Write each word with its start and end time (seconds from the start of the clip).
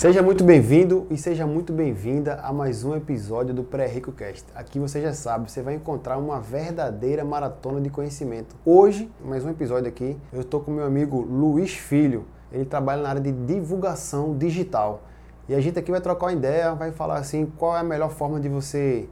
Seja 0.00 0.22
muito 0.22 0.42
bem-vindo 0.42 1.06
e 1.10 1.18
seja 1.18 1.46
muito 1.46 1.74
bem-vinda 1.74 2.36
a 2.36 2.54
mais 2.54 2.84
um 2.84 2.96
episódio 2.96 3.52
do 3.52 3.62
Pré-Rico 3.62 4.10
Cast. 4.12 4.46
Aqui 4.54 4.78
você 4.78 4.98
já 5.02 5.12
sabe, 5.12 5.50
você 5.50 5.60
vai 5.60 5.74
encontrar 5.74 6.16
uma 6.16 6.40
verdadeira 6.40 7.22
maratona 7.22 7.82
de 7.82 7.90
conhecimento. 7.90 8.56
Hoje, 8.64 9.12
mais 9.22 9.44
um 9.44 9.50
episódio 9.50 9.88
aqui, 9.90 10.16
eu 10.32 10.40
estou 10.40 10.58
com 10.58 10.70
meu 10.70 10.86
amigo 10.86 11.20
Luiz 11.20 11.74
Filho. 11.74 12.24
Ele 12.50 12.64
trabalha 12.64 13.02
na 13.02 13.10
área 13.10 13.20
de 13.20 13.30
divulgação 13.30 14.38
digital. 14.38 15.02
E 15.46 15.54
a 15.54 15.60
gente 15.60 15.78
aqui 15.78 15.90
vai 15.90 16.00
trocar 16.00 16.28
uma 16.28 16.32
ideia, 16.32 16.72
vai 16.72 16.92
falar 16.92 17.18
assim, 17.18 17.44
qual 17.58 17.76
é 17.76 17.80
a 17.80 17.84
melhor 17.84 18.08
forma 18.08 18.40
de 18.40 18.48
você 18.48 19.06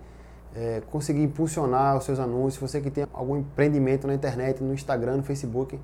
é, 0.56 0.80
conseguir 0.90 1.22
impulsionar 1.22 1.98
os 1.98 2.04
seus 2.04 2.18
anúncios, 2.18 2.56
você 2.56 2.80
que 2.80 2.90
tem 2.90 3.06
algum 3.12 3.36
empreendimento 3.36 4.06
na 4.06 4.14
internet, 4.14 4.64
no 4.64 4.72
Instagram, 4.72 5.18
no 5.18 5.22
Facebook. 5.22 5.78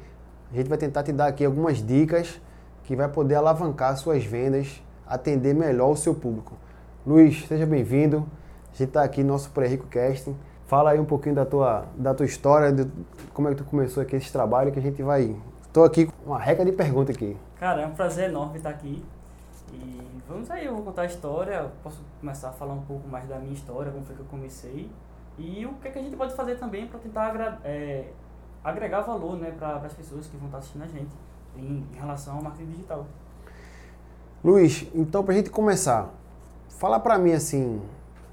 A 0.51 0.57
gente 0.57 0.71
vai 0.71 0.79
tentar 0.79 1.03
te 1.03 1.13
dar 1.13 1.27
aqui 1.27 1.45
algumas 1.45 1.87
dicas 1.87 2.41
que 2.85 2.97
vai 2.97 3.09
poder 3.11 3.35
alavancar 3.35 3.99
suas 3.99 4.25
vendas 4.25 4.83
atender 5.07 5.55
melhor 5.55 5.91
o 5.91 5.97
seu 5.97 6.15
público. 6.15 6.55
Luiz, 7.07 7.47
seja 7.47 7.67
bem-vindo. 7.67 8.27
A 8.73 8.77
gente 8.77 8.89
está 8.89 9.03
aqui 9.03 9.23
no 9.23 9.33
nosso 9.33 9.51
Pré-Rico 9.51 9.87
Casting. 9.87 10.37
Fala 10.67 10.91
aí 10.91 10.99
um 10.99 11.05
pouquinho 11.05 11.35
da 11.35 11.45
tua, 11.45 11.85
da 11.97 12.15
tua 12.15 12.27
história, 12.27 12.73
de 12.73 12.91
como 13.33 13.49
é 13.49 13.51
que 13.53 13.59
tu 13.59 13.65
começou 13.65 14.03
aqui 14.03 14.17
esse 14.17 14.33
trabalho 14.33 14.73
que 14.73 14.79
a 14.79 14.83
gente 14.83 15.03
vai... 15.03 15.37
Estou 15.67 15.85
aqui 15.85 16.07
com 16.07 16.31
uma 16.31 16.39
reca 16.39 16.65
de 16.65 16.73
perguntas 16.73 17.15
aqui. 17.15 17.37
Cara, 17.59 17.83
é 17.83 17.87
um 17.87 17.93
prazer 17.93 18.31
enorme 18.31 18.57
estar 18.57 18.71
aqui. 18.71 19.05
E 19.73 20.01
vamos 20.29 20.51
aí, 20.51 20.65
eu 20.65 20.75
vou 20.75 20.85
contar 20.85 21.03
a 21.03 21.07
história, 21.07 21.71
posso 21.83 22.01
começar 22.21 22.49
a 22.49 22.53
falar 22.53 22.75
um 22.75 22.83
pouco 22.83 23.09
mais 23.09 23.29
da 23.29 23.39
minha 23.39 23.53
história, 23.53 23.91
como 23.91 24.05
foi 24.05 24.15
que 24.15 24.23
eu 24.23 24.27
comecei. 24.27 24.91
E 25.37 25.67
o 25.67 25.75
que, 25.75 25.89
é 25.89 25.91
que 25.91 25.99
a 25.99 26.03
gente 26.03 26.17
pode 26.17 26.35
fazer 26.35 26.57
também 26.57 26.87
para 26.87 26.99
tentar 27.01 27.61
é, 27.65 28.07
agregar 28.63 29.01
valor 29.01 29.37
né, 29.37 29.53
para 29.59 29.77
as 29.77 29.93
pessoas 29.93 30.27
que 30.27 30.37
vão 30.37 30.47
estar 30.47 30.59
assistindo 30.59 30.83
a 30.83 30.87
gente 30.87 31.11
em, 31.57 31.87
em 31.93 31.97
relação 31.97 32.37
ao 32.37 32.43
marketing 32.43 32.71
digital. 32.71 33.07
Luiz, 34.45 34.87
então 34.95 35.25
para 35.25 35.33
a 35.33 35.37
gente 35.39 35.49
começar, 35.49 36.13
fala 36.69 37.01
para 37.01 37.17
mim 37.17 37.33
assim, 37.33 37.81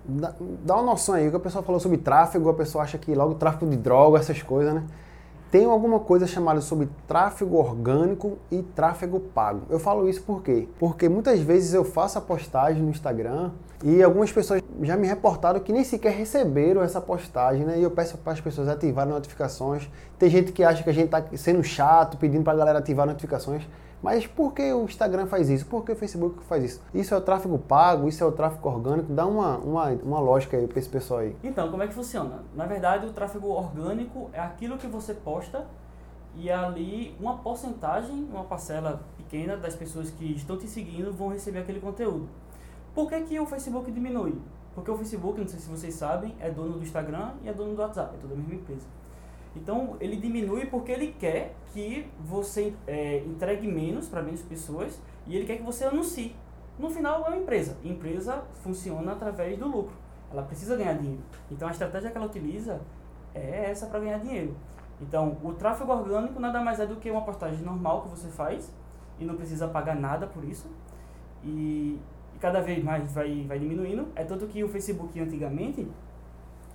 dá, 0.04 0.36
dá, 0.66 0.76
uma 0.76 0.84
noção 0.84 1.16
aí, 1.16 1.26
o 1.26 1.31
que 1.31 1.38
a 1.38 1.40
pessoa 1.40 1.64
falou 1.64 1.80
sobre 1.80 1.98
tráfego, 1.98 2.50
a 2.50 2.53
pessoa 2.53 2.84
acha 2.84 2.98
que 2.98 3.16
logo 3.16 3.36
tráfego 3.36 3.72
de 3.72 3.78
droga, 3.78 4.20
essas 4.20 4.44
coisas, 4.44 4.73
né? 4.73 4.84
Tem 5.50 5.64
alguma 5.64 6.02
coisa 6.02 6.28
chamada 6.28 6.59
sobre 6.59 6.90
tráfego 7.08 7.56
orgânico 7.56 8.38
e 8.52 8.62
tráfego 8.62 9.22
pago. 9.22 9.62
Eu 9.70 9.80
falo 9.80 10.09
isso 10.09 10.22
por 10.23 10.42
quê? 10.44 10.68
Porque 10.78 11.08
muitas 11.08 11.40
vezes 11.40 11.73
eu 11.73 11.86
faço 11.86 12.18
a 12.18 12.22
postagem 12.22 12.84
no 12.84 12.90
Instagram 12.90 13.52
e 13.81 14.03
algumas 14.03 14.31
pessoas 14.34 14.62
já 14.81 14.98
me 14.98 15.08
reportaram 15.08 15.62
que 15.62 15.72
nem 15.72 15.84
sequer 15.86 16.12
receberam 16.14 16.81
essa 16.81 17.00
postagem, 17.00 17.66
né? 17.66 17.80
E 17.80 17.84
eu 17.84 17.92
peço 17.92 18.18
para 18.18 18.34
as 18.34 18.42
pessoas 18.42 18.68
ativarem 18.68 19.14
notificações. 19.14 19.90
Tem 20.20 20.30
gente 20.30 20.52
que 20.52 20.62
acha 20.62 20.84
que 20.84 20.90
a 20.90 20.94
gente 20.94 21.06
está 21.06 21.23
sendo 21.38 21.64
chato, 21.64 22.18
pedindo 22.18 22.44
para 22.44 22.52
a 22.52 22.58
galera 22.58 22.80
ativar 22.80 23.08
notificações. 23.08 23.64
Mas 24.02 24.26
por 24.26 24.54
que 24.54 24.74
o 24.74 24.86
Instagram 24.86 25.28
faz 25.28 25.50
isso? 25.50 25.66
Por 25.66 25.86
que 25.86 25.92
o 25.92 25.96
Facebook 25.96 26.44
faz 26.44 26.64
isso? 26.64 26.82
Isso 26.94 27.14
é 27.14 27.18
o 27.18 27.22
tráfego 27.22 27.58
pago? 27.60 28.08
Isso 28.08 28.24
é 28.24 28.28
o 28.28 28.32
tráfego 28.32 28.68
orgânico? 28.68 29.14
Dá 29.14 29.26
uma, 29.28 29.58
uma, 29.58 29.90
uma 29.92 30.20
lógica 30.20 30.58
aí 30.58 30.68
para 30.68 30.80
esse 30.80 30.90
pessoal 30.90 31.20
aí. 31.20 31.36
Então, 31.44 31.70
como 31.70 31.84
é 31.84 31.88
que 31.88 31.94
funciona? 31.94 32.40
Na 32.56 32.66
verdade, 32.66 33.06
o 33.06 33.14
tráfego 33.14 33.50
orgânico 33.50 34.30
é 34.34 34.40
aquilo 34.40 34.78
que 34.78 34.88
você 34.88 35.14
posta 35.14 35.68
e 36.36 36.50
ali 36.50 37.16
uma 37.20 37.38
porcentagem, 37.38 38.28
uma 38.32 38.44
parcela 38.44 39.02
pequena 39.18 39.56
das 39.56 39.76
pessoas 39.76 40.10
que 40.10 40.34
estão 40.34 40.58
te 40.58 40.68
seguindo 40.68 41.14
vão 41.14 41.30
receber 41.30 41.60
aquele 41.60 41.80
conteúdo. 41.80 42.28
Por 42.96 43.08
que, 43.08 43.22
que 43.22 43.40
o 43.40 43.46
Facebook 43.46 43.92
diminui? 43.92 44.36
Porque 44.74 44.90
o 44.90 44.98
Facebook, 44.98 45.40
não 45.40 45.48
sei 45.48 45.60
se 45.60 45.70
vocês 45.70 45.94
sabem, 45.94 46.34
é 46.40 46.50
dono 46.50 46.74
do 46.74 46.84
Instagram 46.84 47.34
e 47.44 47.50
é 47.50 47.54
dono 47.54 47.76
do 47.76 47.82
WhatsApp, 47.82 48.16
é 48.16 48.20
toda 48.20 48.34
a 48.34 48.38
mesma 48.38 48.56
empresa. 48.56 48.86
Então 49.56 49.98
ele 50.00 50.16
diminui 50.16 50.66
porque 50.66 50.92
ele 50.92 51.16
quer 51.20 51.54
que 51.74 52.08
você 52.20 52.74
é, 52.88 53.18
entregue 53.20 53.68
menos 53.68 54.08
para 54.08 54.22
menos 54.22 54.42
pessoas 54.42 55.02
e 55.28 55.36
ele 55.36 55.46
quer 55.46 55.58
que 55.58 55.64
você 55.64 55.84
anuncie. 55.86 56.36
No 56.80 56.90
final 56.90 57.26
é 57.26 57.30
uma 57.30 57.38
empresa. 57.38 57.78
A 57.84 57.88
empresa 57.88 58.44
funciona 58.64 59.12
através 59.12 59.58
do 59.58 59.68
lucro. 59.68 59.96
Ela 60.32 60.44
precisa 60.44 60.78
ganhar 60.78 60.94
dinheiro. 60.94 61.22
Então 61.50 61.68
a 61.68 61.72
estratégia 61.72 62.10
que 62.10 62.18
ela 62.18 62.26
utiliza 62.26 62.80
é 63.36 63.70
essa 63.70 63.88
para 63.88 64.00
ganhar 64.00 64.20
dinheiro. 64.20 64.56
Então 65.02 65.38
o 65.44 65.54
tráfego 65.54 65.92
orgânico 65.92 66.40
nada 66.40 66.62
mais 66.62 66.80
é 66.80 66.86
do 66.86 66.96
que 66.96 67.12
uma 67.12 67.22
postagem 67.22 67.62
normal 67.62 68.04
que 68.04 68.09
você 68.09 68.30
faz 68.30 68.72
e 69.20 69.25
não 69.25 69.36
precisa 69.36 69.68
pagar 69.68 69.96
nada 69.96 70.28
por 70.28 70.44
isso. 70.46 70.68
E, 71.44 72.00
e 72.34 72.40
cada 72.40 72.62
vez 72.62 72.81
mais 72.84 73.12
vai, 73.12 73.44
vai 73.48 73.59
diminuindo. 73.59 74.08
É 74.16 74.24
tanto 74.24 74.48
que 74.48 74.64
o 74.64 74.70
Facebook 74.70 75.20
antigamente 75.20 75.88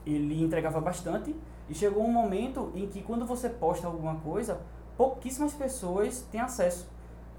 ele 0.04 0.42
entregava 0.42 0.80
bastante 0.80 1.34
e 1.68 1.74
chegou 1.74 2.04
um 2.04 2.12
momento 2.12 2.70
em 2.74 2.86
que 2.86 3.02
quando 3.02 3.26
você 3.26 3.48
posta 3.48 3.86
alguma 3.86 4.16
coisa, 4.16 4.60
pouquíssimas 4.96 5.52
pessoas 5.52 6.22
têm 6.30 6.40
acesso 6.40 6.88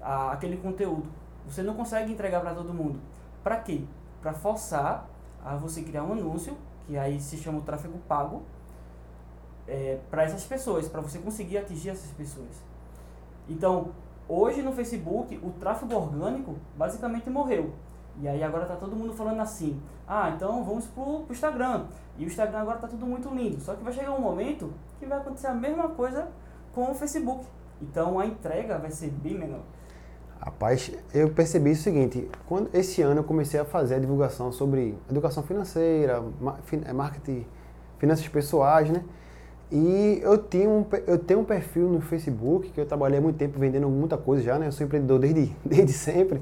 a 0.00 0.32
aquele 0.32 0.56
conteúdo. 0.56 1.08
Você 1.46 1.62
não 1.62 1.74
consegue 1.74 2.12
entregar 2.12 2.40
para 2.40 2.54
todo 2.54 2.74
mundo. 2.74 3.00
Para 3.42 3.56
quê? 3.56 3.82
Para 4.20 4.32
forçar 4.32 5.08
a 5.44 5.56
você 5.56 5.82
criar 5.82 6.04
um 6.04 6.12
anúncio, 6.12 6.56
que 6.86 6.96
aí 6.96 7.20
se 7.20 7.36
chama 7.38 7.58
o 7.58 7.62
tráfego 7.62 7.98
pago, 8.06 8.42
é, 9.66 9.98
para 10.10 10.24
essas 10.24 10.44
pessoas, 10.44 10.88
para 10.88 11.00
você 11.00 11.18
conseguir 11.18 11.58
atingir 11.58 11.90
essas 11.90 12.10
pessoas. 12.12 12.62
Então, 13.48 13.92
hoje 14.28 14.62
no 14.62 14.72
Facebook, 14.72 15.38
o 15.42 15.50
tráfego 15.52 15.94
orgânico 15.94 16.56
basicamente 16.76 17.30
morreu. 17.30 17.72
E 18.20 18.28
aí 18.28 18.42
agora 18.42 18.66
tá 18.66 18.74
todo 18.74 18.96
mundo 18.96 19.12
falando 19.12 19.40
assim, 19.40 19.80
ah, 20.06 20.32
então 20.34 20.64
vamos 20.64 20.86
pro, 20.86 21.20
pro 21.20 21.32
Instagram. 21.32 21.86
E 22.16 22.24
o 22.24 22.26
Instagram 22.26 22.58
agora 22.58 22.78
tá 22.78 22.88
tudo 22.88 23.06
muito 23.06 23.28
lindo. 23.28 23.60
Só 23.60 23.74
que 23.74 23.84
vai 23.84 23.92
chegar 23.92 24.12
um 24.12 24.20
momento 24.20 24.72
que 24.98 25.06
vai 25.06 25.18
acontecer 25.18 25.46
a 25.46 25.54
mesma 25.54 25.88
coisa 25.90 26.28
com 26.74 26.90
o 26.90 26.94
Facebook. 26.94 27.46
Então 27.80 28.18
a 28.18 28.26
entrega 28.26 28.78
vai 28.78 28.90
ser 28.90 29.10
bem 29.10 29.38
menor. 29.38 29.62
Rapaz, 30.40 30.92
eu 31.12 31.30
percebi 31.30 31.72
o 31.72 31.76
seguinte, 31.76 32.28
quando 32.46 32.70
esse 32.72 33.02
ano 33.02 33.20
eu 33.20 33.24
comecei 33.24 33.58
a 33.58 33.64
fazer 33.64 33.96
a 33.96 33.98
divulgação 33.98 34.52
sobre 34.52 34.96
educação 35.10 35.42
financeira, 35.42 36.22
é, 36.86 36.92
marketing, 36.92 37.44
finanças 37.98 38.26
pessoais, 38.28 38.88
né? 38.88 39.04
E 39.70 40.20
eu, 40.22 40.38
tinha 40.38 40.68
um, 40.68 40.86
eu 41.06 41.18
tenho 41.18 41.40
um 41.40 41.44
perfil 41.44 41.88
no 41.88 42.00
Facebook, 42.00 42.70
que 42.70 42.80
eu 42.80 42.86
trabalhei 42.86 43.18
há 43.18 43.20
muito 43.20 43.36
tempo 43.36 43.58
vendendo 43.58 43.88
muita 43.88 44.16
coisa 44.16 44.42
já, 44.42 44.58
né? 44.58 44.68
Eu 44.68 44.72
sou 44.72 44.86
empreendedor 44.86 45.18
desde, 45.18 45.54
desde 45.64 45.92
sempre. 45.92 46.40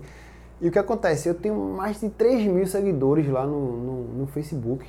E 0.60 0.68
o 0.68 0.72
que 0.72 0.78
acontece? 0.78 1.28
Eu 1.28 1.34
tenho 1.34 1.54
mais 1.54 2.00
de 2.00 2.08
3 2.08 2.46
mil 2.46 2.66
seguidores 2.66 3.28
lá 3.28 3.46
no, 3.46 3.76
no, 3.76 4.02
no 4.20 4.26
Facebook. 4.26 4.86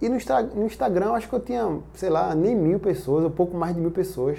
E 0.00 0.08
no, 0.08 0.16
no 0.54 0.66
Instagram, 0.66 1.12
acho 1.12 1.28
que 1.28 1.34
eu 1.34 1.40
tinha, 1.40 1.78
sei 1.94 2.10
lá, 2.10 2.34
nem 2.34 2.54
mil 2.54 2.78
pessoas, 2.78 3.24
um 3.24 3.30
pouco 3.30 3.56
mais 3.56 3.74
de 3.74 3.80
mil 3.80 3.90
pessoas. 3.90 4.38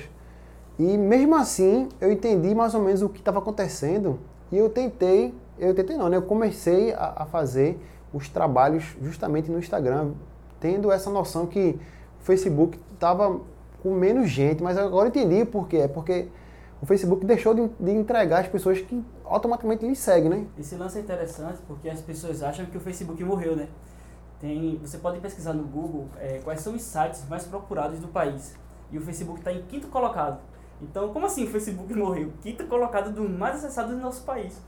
E 0.78 0.98
mesmo 0.98 1.36
assim, 1.36 1.90
eu 2.00 2.12
entendi 2.12 2.56
mais 2.56 2.74
ou 2.74 2.82
menos 2.82 3.02
o 3.02 3.10
que 3.10 3.20
estava 3.20 3.40
acontecendo. 3.40 4.20
E 4.52 4.58
eu 4.58 4.70
tentei, 4.70 5.34
eu 5.58 5.74
tentei 5.74 5.98
não, 5.98 6.10
né? 6.10 6.18
Eu 6.18 6.22
comecei 6.22 6.94
a, 6.94 7.24
a 7.24 7.26
fazer 7.26 7.80
os 8.14 8.28
trabalhos 8.30 8.96
justamente 9.02 9.52
no 9.52 9.60
Instagram, 9.60 10.12
tendo 10.60 10.92
essa 10.92 11.10
noção 11.10 11.46
que 11.46 11.78
o 12.20 12.24
Facebook 12.24 12.80
estava 12.94 13.40
com 13.84 13.94
menos 13.94 14.30
gente, 14.30 14.64
mas 14.64 14.78
agora 14.78 15.10
entendi 15.10 15.46
por 15.46 15.68
quê. 15.68 15.78
É 15.78 15.88
porque 15.88 16.28
o 16.82 16.86
Facebook 16.86 17.26
deixou 17.26 17.54
de, 17.54 17.68
de, 17.80 17.92
entregar 17.92 18.40
as 18.40 18.48
pessoas 18.48 18.80
que 18.80 19.04
automaticamente 19.26 19.86
lhe 19.86 19.96
seguem, 19.96 20.30
né? 20.30 20.48
Esse 20.58 20.76
lance 20.76 20.98
é 20.98 21.02
interessante 21.02 21.60
porque 21.68 21.90
as 21.90 22.00
pessoas 22.02 22.42
acham 22.42 22.66
que 22.66 22.78
o 22.78 22.80
Facebook 22.80 23.22
morreu, 23.24 23.56
né? 23.56 23.68
Tem, 24.40 24.78
você 24.78 24.98
pode 24.98 25.20
pesquisar 25.20 25.54
no 25.54 25.64
Google 25.64 26.08
é, 26.18 26.40
quais 26.42 26.62
são 26.62 26.74
os 26.74 26.82
sites 26.82 27.28
mais 27.28 27.44
procurados 27.44 28.00
do 28.00 28.08
país. 28.08 28.56
E 28.92 28.98
o 28.98 29.02
Facebook 29.02 29.40
está 29.40 29.52
em 29.52 29.62
quinto 29.64 29.88
colocado. 29.88 30.40
Então, 30.82 31.12
como 31.12 31.26
assim 31.26 31.44
o 31.44 31.48
Facebook 31.48 31.92
morreu? 31.94 32.32
Quinto 32.42 32.66
colocado 32.68 33.14
do 33.14 33.28
mais 33.28 33.58
acessado 33.58 33.94
do 33.94 34.00
nosso 34.00 34.24
país. 34.24 34.62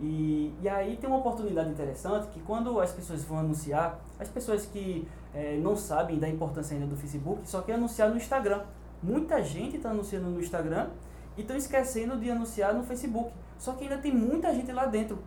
E, 0.00 0.54
e 0.62 0.68
aí 0.68 0.96
tem 0.96 1.08
uma 1.08 1.18
oportunidade 1.18 1.68
interessante 1.68 2.26
que 2.28 2.40
quando 2.40 2.80
as 2.80 2.90
pessoas 2.90 3.22
vão 3.22 3.38
anunciar, 3.38 4.00
as 4.18 4.28
pessoas 4.28 4.64
que 4.64 5.06
é, 5.34 5.58
não 5.58 5.76
sabem 5.76 6.18
da 6.18 6.28
importância 6.28 6.74
ainda 6.74 6.86
do 6.86 6.96
Facebook, 6.96 7.42
só 7.48 7.60
quer 7.60 7.74
anunciar 7.74 8.08
no 8.08 8.16
Instagram. 8.16 8.62
Muita 9.02 9.42
gente 9.42 9.76
está 9.76 9.90
anunciando 9.90 10.30
no 10.30 10.40
Instagram 10.40 10.88
e 11.36 11.40
estão 11.42 11.56
esquecendo 11.56 12.16
de 12.16 12.30
anunciar 12.30 12.74
no 12.74 12.82
Facebook. 12.82 13.32
Só 13.58 13.72
que 13.72 13.84
ainda 13.84 13.98
tem 13.98 14.12
muita 14.12 14.52
gente 14.52 14.70
lá 14.72 14.86
dentro. 14.86 15.18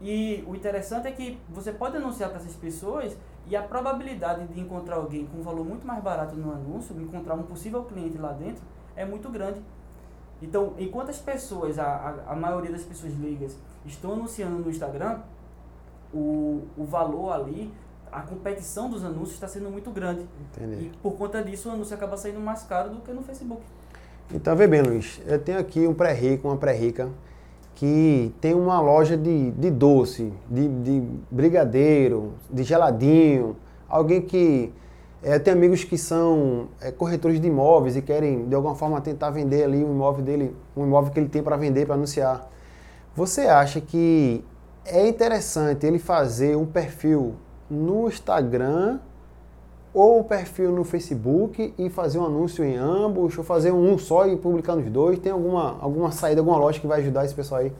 E 0.00 0.44
o 0.46 0.54
interessante 0.54 1.08
é 1.08 1.12
que 1.12 1.38
você 1.48 1.72
pode 1.72 1.96
anunciar 1.96 2.30
para 2.30 2.38
essas 2.38 2.54
pessoas 2.54 3.16
e 3.46 3.56
a 3.56 3.62
probabilidade 3.62 4.46
de 4.48 4.60
encontrar 4.60 4.96
alguém 4.96 5.26
com 5.26 5.38
um 5.38 5.42
valor 5.42 5.64
muito 5.64 5.86
mais 5.86 6.02
barato 6.02 6.34
no 6.34 6.52
anúncio, 6.52 7.00
encontrar 7.00 7.34
um 7.34 7.44
possível 7.44 7.84
cliente 7.84 8.18
lá 8.18 8.32
dentro, 8.32 8.62
é 8.94 9.04
muito 9.04 9.28
grande. 9.30 9.62
Então, 10.42 10.74
enquanto 10.78 11.10
as 11.10 11.18
pessoas, 11.18 11.78
a, 11.78 11.84
a, 11.84 12.32
a 12.32 12.36
maioria 12.36 12.70
das 12.70 12.82
pessoas 12.82 13.18
leigas, 13.18 13.56
estão 13.86 14.12
anunciando 14.12 14.58
no 14.58 14.68
Instagram, 14.68 15.20
o, 16.12 16.62
o 16.76 16.84
valor 16.84 17.32
ali, 17.32 17.72
a 18.12 18.20
competição 18.22 18.90
dos 18.90 19.04
anúncios 19.04 19.34
está 19.34 19.48
sendo 19.48 19.70
muito 19.70 19.90
grande. 19.90 20.26
Entendi. 20.52 20.86
E 20.86 20.92
por 21.02 21.16
conta 21.16 21.42
disso, 21.42 21.68
o 21.68 21.72
anúncio 21.72 21.94
acaba 21.94 22.16
saindo 22.16 22.40
mais 22.40 22.62
caro 22.64 22.90
do 22.90 23.00
que 23.00 23.12
no 23.12 23.22
Facebook. 23.22 23.62
Então, 24.34 24.56
vê 24.56 24.66
bem, 24.66 24.82
Luiz, 24.82 25.20
eu 25.26 25.38
tenho 25.38 25.58
aqui 25.58 25.86
um 25.86 25.94
pré-rico, 25.94 26.48
uma 26.48 26.56
pré-rica, 26.56 27.08
que 27.76 28.34
tem 28.40 28.54
uma 28.54 28.80
loja 28.80 29.16
de, 29.16 29.52
de 29.52 29.70
doce, 29.70 30.32
de, 30.50 30.66
de 30.66 31.02
brigadeiro, 31.30 32.32
de 32.50 32.64
geladinho, 32.64 33.54
alguém 33.88 34.20
que 34.20 34.72
é, 35.22 35.38
tem 35.38 35.52
amigos 35.52 35.84
que 35.84 35.96
são 35.96 36.68
é, 36.80 36.90
corretores 36.90 37.40
de 37.40 37.46
imóveis 37.46 37.96
e 37.96 38.02
querem 38.02 38.48
de 38.48 38.54
alguma 38.54 38.74
forma 38.74 39.00
tentar 39.00 39.30
vender 39.30 39.62
ali 39.62 39.84
um 39.84 39.92
imóvel 39.92 40.24
dele, 40.24 40.56
um 40.76 40.84
imóvel 40.84 41.12
que 41.12 41.20
ele 41.20 41.28
tem 41.28 41.42
para 41.42 41.56
vender, 41.56 41.86
para 41.86 41.94
anunciar. 41.94 42.50
Você 43.14 43.42
acha 43.42 43.80
que 43.80 44.44
é 44.84 45.06
interessante 45.06 45.86
ele 45.86 45.98
fazer 45.98 46.56
um 46.56 46.66
perfil 46.66 47.34
no 47.70 48.08
Instagram 48.08 48.98
ou 49.96 50.20
um 50.20 50.22
perfil 50.22 50.72
no 50.72 50.84
Facebook 50.84 51.72
e 51.78 51.88
fazer 51.88 52.18
um 52.18 52.26
anúncio 52.26 52.62
em 52.62 52.76
ambos, 52.76 53.38
ou 53.38 53.42
fazer 53.42 53.72
um 53.72 53.96
só 53.96 54.26
e 54.26 54.36
publicar 54.36 54.76
nos 54.76 54.90
dois? 54.90 55.18
Tem 55.18 55.32
alguma, 55.32 55.78
alguma 55.80 56.12
saída, 56.12 56.42
alguma 56.42 56.58
lógica 56.58 56.82
que 56.82 56.86
vai 56.86 57.00
ajudar 57.00 57.24
esse 57.24 57.34
pessoal 57.34 57.62
aí? 57.62 57.72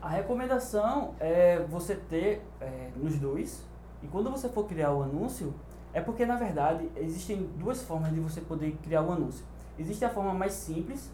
A 0.00 0.08
recomendação 0.08 1.14
é 1.18 1.58
você 1.68 1.96
ter 1.96 2.40
é, 2.60 2.90
nos 2.96 3.18
dois, 3.18 3.64
e 4.00 4.06
quando 4.06 4.30
você 4.30 4.48
for 4.48 4.64
criar 4.68 4.92
o 4.92 5.02
anúncio, 5.02 5.52
é 5.92 6.00
porque 6.00 6.24
na 6.24 6.36
verdade 6.36 6.88
existem 6.94 7.50
duas 7.58 7.82
formas 7.82 8.14
de 8.14 8.20
você 8.20 8.40
poder 8.40 8.76
criar 8.80 9.02
o 9.02 9.10
anúncio. 9.10 9.44
Existe 9.76 10.04
a 10.04 10.08
forma 10.08 10.32
mais 10.32 10.52
simples, 10.52 11.10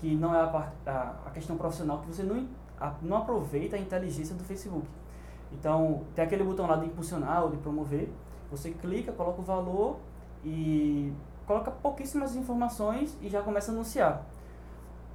que 0.00 0.14
não 0.14 0.34
é 0.34 0.38
a, 0.38 0.68
a, 0.86 1.14
a 1.28 1.30
questão 1.30 1.56
profissional, 1.56 2.00
que 2.00 2.08
você 2.08 2.22
não, 2.22 2.46
a, 2.78 2.92
não 3.00 3.16
aproveita 3.16 3.76
a 3.76 3.78
inteligência 3.78 4.34
do 4.34 4.44
Facebook. 4.44 4.86
Então, 5.50 6.02
tem 6.14 6.22
aquele 6.22 6.44
botão 6.44 6.66
lá 6.66 6.76
de 6.76 6.84
impulsionar 6.84 7.44
ou 7.44 7.50
de 7.50 7.56
promover. 7.56 8.10
Você 8.50 8.70
clica, 8.70 9.12
coloca 9.12 9.40
o 9.40 9.44
valor 9.44 9.98
e 10.44 11.12
coloca 11.46 11.70
pouquíssimas 11.70 12.36
informações 12.36 13.16
e 13.20 13.28
já 13.28 13.42
começa 13.42 13.70
a 13.70 13.74
anunciar. 13.74 14.24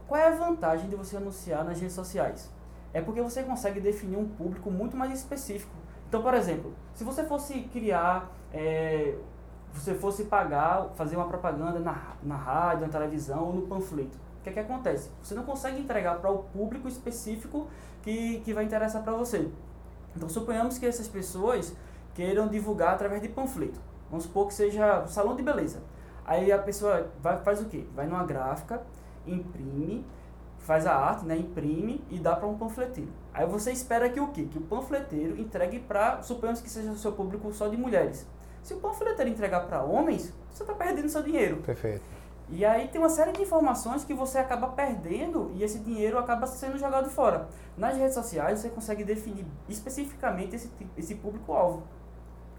Qual 0.08 0.20
é 0.20 0.28
a 0.28 0.32
vantagem 0.32 0.90
de 0.90 0.96
você 0.96 1.18
anunciar 1.18 1.64
nas 1.64 1.80
redes 1.80 1.96
sociais? 1.96 2.50
É 2.94 3.02
porque 3.02 3.22
você 3.22 3.44
consegue 3.44 3.80
definir 3.80 4.18
um 4.18 4.28
público 4.28 4.72
muito 4.72 4.98
mais 4.98 5.14
específico. 5.14 5.72
Então, 6.08 6.24
por 6.24 6.34
exemplo, 6.34 6.74
se 6.96 7.04
você 7.04 7.24
fosse 7.24 7.62
criar, 7.72 8.32
é, 8.52 9.16
você 9.72 9.94
fosse 9.94 10.24
pagar, 10.24 10.90
fazer 10.96 11.16
uma 11.16 11.28
propaganda 11.28 11.80
na, 11.80 12.16
na 12.24 12.36
rádio, 12.36 12.88
na 12.88 12.92
televisão 12.92 13.46
ou 13.46 13.54
no 13.54 13.62
panfleto, 13.68 14.18
o 14.40 14.44
que, 14.44 14.50
é 14.50 14.54
que 14.54 14.60
acontece? 14.60 15.12
Você 15.22 15.36
não 15.36 15.44
consegue 15.44 15.80
entregar 15.80 16.18
para 16.20 16.32
o 16.32 16.40
público 16.40 16.88
específico 16.88 17.68
que, 18.02 18.40
que 18.40 18.54
vai 18.54 18.64
interessar 18.64 19.04
para 19.04 19.14
você. 19.14 19.52
Então, 20.16 20.28
suponhamos 20.28 20.80
que 20.80 20.86
essas 20.88 21.08
pessoas 21.08 21.76
queiram 22.14 22.48
divulgar 22.48 22.94
através 22.94 23.22
de 23.22 23.30
panfleto. 23.30 23.80
Vamos 24.10 24.26
supor 24.26 24.48
que 24.48 24.54
seja 24.54 25.04
um 25.04 25.08
salão 25.08 25.36
de 25.36 25.44
beleza. 25.44 25.82
Aí 26.26 26.52
a 26.52 26.60
pessoa 26.60 27.10
vai, 27.22 27.38
faz 27.38 27.62
o 27.62 27.66
quê? 27.66 27.86
Vai 27.96 28.06
numa 28.08 28.24
gráfica, 28.24 28.82
imprime, 29.26 30.06
faz 30.60 30.86
a 30.86 30.96
arte, 30.96 31.26
né, 31.26 31.36
imprime 31.38 32.04
e 32.10 32.20
dá 32.20 32.36
para 32.36 32.48
um 32.48 32.58
panfleteiro. 32.58 33.12
Aí 33.34 33.46
você 33.46 33.72
espera 33.72 34.10
que 34.10 34.20
o 34.20 34.28
quê? 34.28 34.48
Que 34.50 34.58
o 34.58 34.62
panfleteiro 34.62 35.40
entregue 35.40 35.80
para, 35.80 36.22
suponhamos 36.22 36.62
que 36.62 36.70
seja 36.70 36.92
o 36.92 36.98
seu 36.98 37.12
público 37.12 37.52
só 37.54 37.68
de 37.68 37.78
mulheres. 37.78 38.28
Se 38.62 38.74
o 38.74 38.78
panfleteiro 38.78 39.32
entregar 39.32 39.62
para 39.62 39.82
homens, 39.82 40.34
você 40.52 40.64
está 40.64 40.74
perdendo 40.74 41.10
seu 41.10 41.24
dinheiro. 41.24 41.58
Perfeito. 41.58 42.04
E 42.52 42.66
aí 42.66 42.88
tem 42.88 43.00
uma 43.00 43.10
série 43.10 43.32
de 43.32 43.42
informações 43.44 44.04
que 44.04 44.14
você 44.14 44.40
acaba 44.40 44.70
perdendo 44.70 45.52
e 45.54 45.64
esse 45.64 45.80
dinheiro 45.80 46.18
acaba 46.18 46.48
sendo 46.48 46.78
jogado 46.80 47.10
fora. 47.10 47.48
Nas 47.78 47.96
redes 47.96 48.16
sociais 48.16 48.60
você 48.60 48.70
consegue 48.70 49.04
definir 49.04 49.46
especificamente 49.68 50.56
esse, 50.56 50.72
esse 50.98 51.16
público-alvo. 51.16 51.84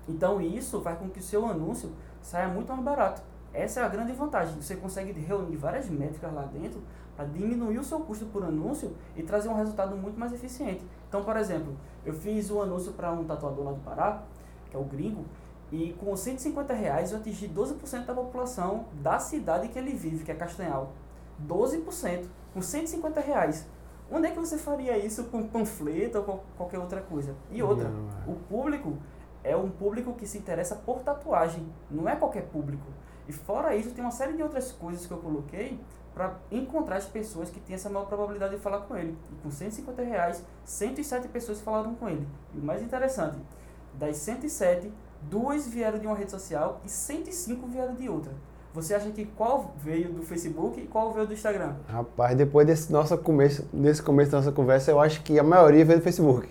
Então 0.09 0.41
isso 0.41 0.81
faz 0.81 0.99
com 0.99 1.09
que 1.09 1.19
o 1.19 1.23
seu 1.23 1.47
anúncio 1.47 1.91
saia 2.23 2.49
muito 2.49 2.69
mais 2.73 2.85
barato. 2.85 3.23
Essa 3.53 3.81
é 3.81 3.83
a 3.85 3.89
grande 3.89 4.13
vantagem. 4.13 4.61
Você 4.61 4.77
consegue 4.77 5.13
reunir 5.13 5.57
várias 5.57 5.89
métricas 5.89 6.33
lá 6.33 6.43
dentro 6.43 6.81
para 7.17 7.25
diminuir 7.25 7.79
o 7.79 7.85
seu 7.85 8.01
custo 8.01 8.27
por 8.27 8.45
anúncio 8.45 8.93
e 9.17 9.23
trazer 9.23 9.49
um 9.49 9.55
resultado 9.55 9.97
muito 9.97 10.19
mais 10.19 10.33
eficiente. 10.33 10.85
Então, 11.09 11.25
por 11.25 11.37
exemplo, 11.37 11.77
eu 12.05 12.15
fiz 12.15 12.51
um 12.51 12.63
anúncio 12.63 12.93
para 12.93 13.13
um 13.13 13.25
tatuador 13.25 13.65
lá 13.65 13.73
do 13.73 13.81
Pará, 13.81 14.23
que 14.71 14.77
é 14.77 14.79
o 14.79 14.85
Gringo, 14.85 15.25
e 15.73 15.93
com 15.95 16.17
150 16.17 16.73
reais 16.75 17.13
eu 17.13 17.19
atingi 17.19 17.49
12% 17.49 18.07
da 18.07 18.15
população 18.15 18.87
da 19.03 19.19
cidade 19.19 19.69
que 19.69 19.79
ele 19.79 19.93
vive, 19.93 20.25
que 20.25 20.33
é 20.33 20.35
Castanhal. 20.35 20.93
12%, 21.47 22.27
com 22.53 22.61
150 22.61 23.21
reais. 23.21 23.67
Onde 24.11 24.27
é 24.27 24.31
que 24.31 24.39
você 24.39 24.59
faria 24.59 24.99
isso 24.99 25.25
com 25.25 25.47
panfleto 25.47 26.19
ou 26.19 26.25
com 26.25 26.41
qualquer 26.57 26.79
outra 26.79 27.01
coisa? 27.01 27.35
E 27.51 27.63
outra, 27.63 27.89
não, 27.89 28.09
é. 28.09 28.31
o 28.31 28.35
público 28.35 28.97
é 29.43 29.57
um 29.57 29.71
público 29.71 30.13
que 30.15 30.27
se 30.27 30.39
interessa 30.39 30.77
por 30.77 31.01
tatuagem, 31.01 31.67
não 31.91 32.09
é 32.09 32.17
qualquer 32.17 32.43
público. 32.45 32.87
E 33.29 33.33
fora 33.33 33.75
isso, 33.77 33.91
tem 33.91 34.05
uma 34.05 34.11
série 34.11 34.33
de 34.33 34.43
outras 34.43 34.73
coisas 34.73 35.07
que 35.07 35.13
eu 35.13 35.19
coloquei 35.19 35.79
para 36.15 36.35
encontrar 36.51 36.97
as 36.97 37.07
pessoas 37.07 37.51
que 37.51 37.61
têm 37.61 37.75
essa 37.75 37.89
maior 37.89 38.07
probabilidade 38.07 38.57
de 38.57 38.61
falar 38.61 38.81
com 38.81 38.97
ele. 38.97 39.17
E 39.31 39.43
com 39.43 39.51
150 39.51 40.03
reais, 40.03 40.45
107 40.65 41.29
pessoas 41.29 41.61
falaram 41.61 41.95
com 41.95 42.09
ele. 42.09 42.27
E 42.55 42.59
o 42.59 42.63
mais 42.63 42.83
interessante, 42.83 43.39
das 43.95 44.17
107, 44.17 44.93
duas 45.23 45.67
vieram 45.69 45.99
de 45.99 46.07
uma 46.07 46.17
rede 46.17 46.31
social 46.31 46.81
e 46.85 46.89
105 46.89 47.67
vieram 47.69 47.95
de 47.95 48.09
outra. 48.09 48.33
Você 48.73 48.95
acha 48.95 49.11
que 49.11 49.25
qual 49.25 49.75
veio 49.77 50.13
do 50.13 50.23
Facebook 50.23 50.81
e 50.81 50.87
qual 50.87 51.13
veio 51.13 51.27
do 51.27 51.33
Instagram? 51.33 51.75
Rapaz, 51.89 52.37
depois 52.37 52.67
desse 52.67 52.93
nosso 52.93 53.17
começo, 53.19 53.65
desse 53.73 54.01
começo 54.01 54.31
da 54.31 54.39
nossa 54.39 54.53
conversa, 54.53 54.93
eu 54.93 55.01
acho 55.01 55.23
que 55.23 55.39
a 55.39 55.43
maioria 55.43 55.85
veio 55.85 55.99
do 55.99 56.03
Facebook. 56.03 56.49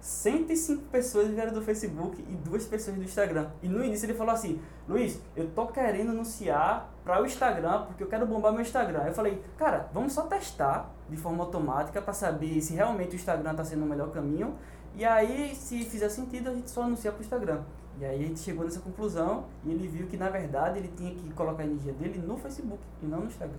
105 0.00 0.82
pessoas 0.84 1.28
vieram 1.28 1.52
do 1.52 1.62
Facebook 1.62 2.24
e 2.28 2.34
duas 2.36 2.64
pessoas 2.64 2.96
do 2.96 3.02
Instagram. 3.02 3.48
E 3.62 3.68
no 3.68 3.84
início 3.84 4.06
ele 4.06 4.14
falou 4.14 4.32
assim: 4.32 4.60
Luiz, 4.88 5.20
eu 5.36 5.48
tô 5.50 5.66
querendo 5.66 6.10
anunciar 6.10 6.90
para 7.04 7.20
o 7.22 7.26
Instagram 7.26 7.84
porque 7.86 8.02
eu 8.02 8.06
quero 8.06 8.26
bombar 8.26 8.52
meu 8.52 8.62
Instagram. 8.62 9.04
Eu 9.04 9.14
falei: 9.14 9.42
Cara, 9.56 9.88
vamos 9.92 10.12
só 10.12 10.22
testar 10.22 10.90
de 11.08 11.16
forma 11.16 11.44
automática 11.44 12.00
para 12.00 12.12
saber 12.12 12.60
se 12.60 12.74
realmente 12.74 13.12
o 13.12 13.16
Instagram 13.16 13.50
está 13.52 13.64
sendo 13.64 13.84
o 13.84 13.88
melhor 13.88 14.10
caminho. 14.10 14.54
E 14.94 15.04
aí, 15.04 15.54
se 15.54 15.84
fizer 15.84 16.08
sentido, 16.08 16.50
a 16.50 16.54
gente 16.54 16.70
só 16.70 16.82
anuncia 16.82 17.12
para 17.12 17.20
o 17.20 17.22
Instagram. 17.22 17.60
E 18.00 18.04
aí 18.04 18.24
a 18.24 18.28
gente 18.28 18.40
chegou 18.40 18.64
nessa 18.64 18.78
conclusão 18.78 19.44
e 19.64 19.70
ele 19.72 19.88
viu 19.88 20.06
que 20.06 20.16
na 20.16 20.28
verdade 20.28 20.78
ele 20.78 20.90
tinha 20.96 21.12
que 21.12 21.30
colocar 21.30 21.64
a 21.64 21.66
energia 21.66 21.92
dele 21.92 22.22
no 22.24 22.36
Facebook 22.36 22.78
e 23.02 23.06
não 23.06 23.20
no 23.20 23.26
Instagram. 23.26 23.56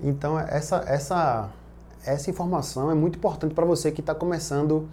Então 0.00 0.38
essa 0.38 0.84
essa 0.86 1.50
essa 2.04 2.30
informação 2.30 2.90
é 2.90 2.94
muito 2.94 3.16
importante 3.16 3.54
para 3.54 3.64
você 3.64 3.90
que 3.90 4.00
está 4.00 4.14
começando 4.14 4.88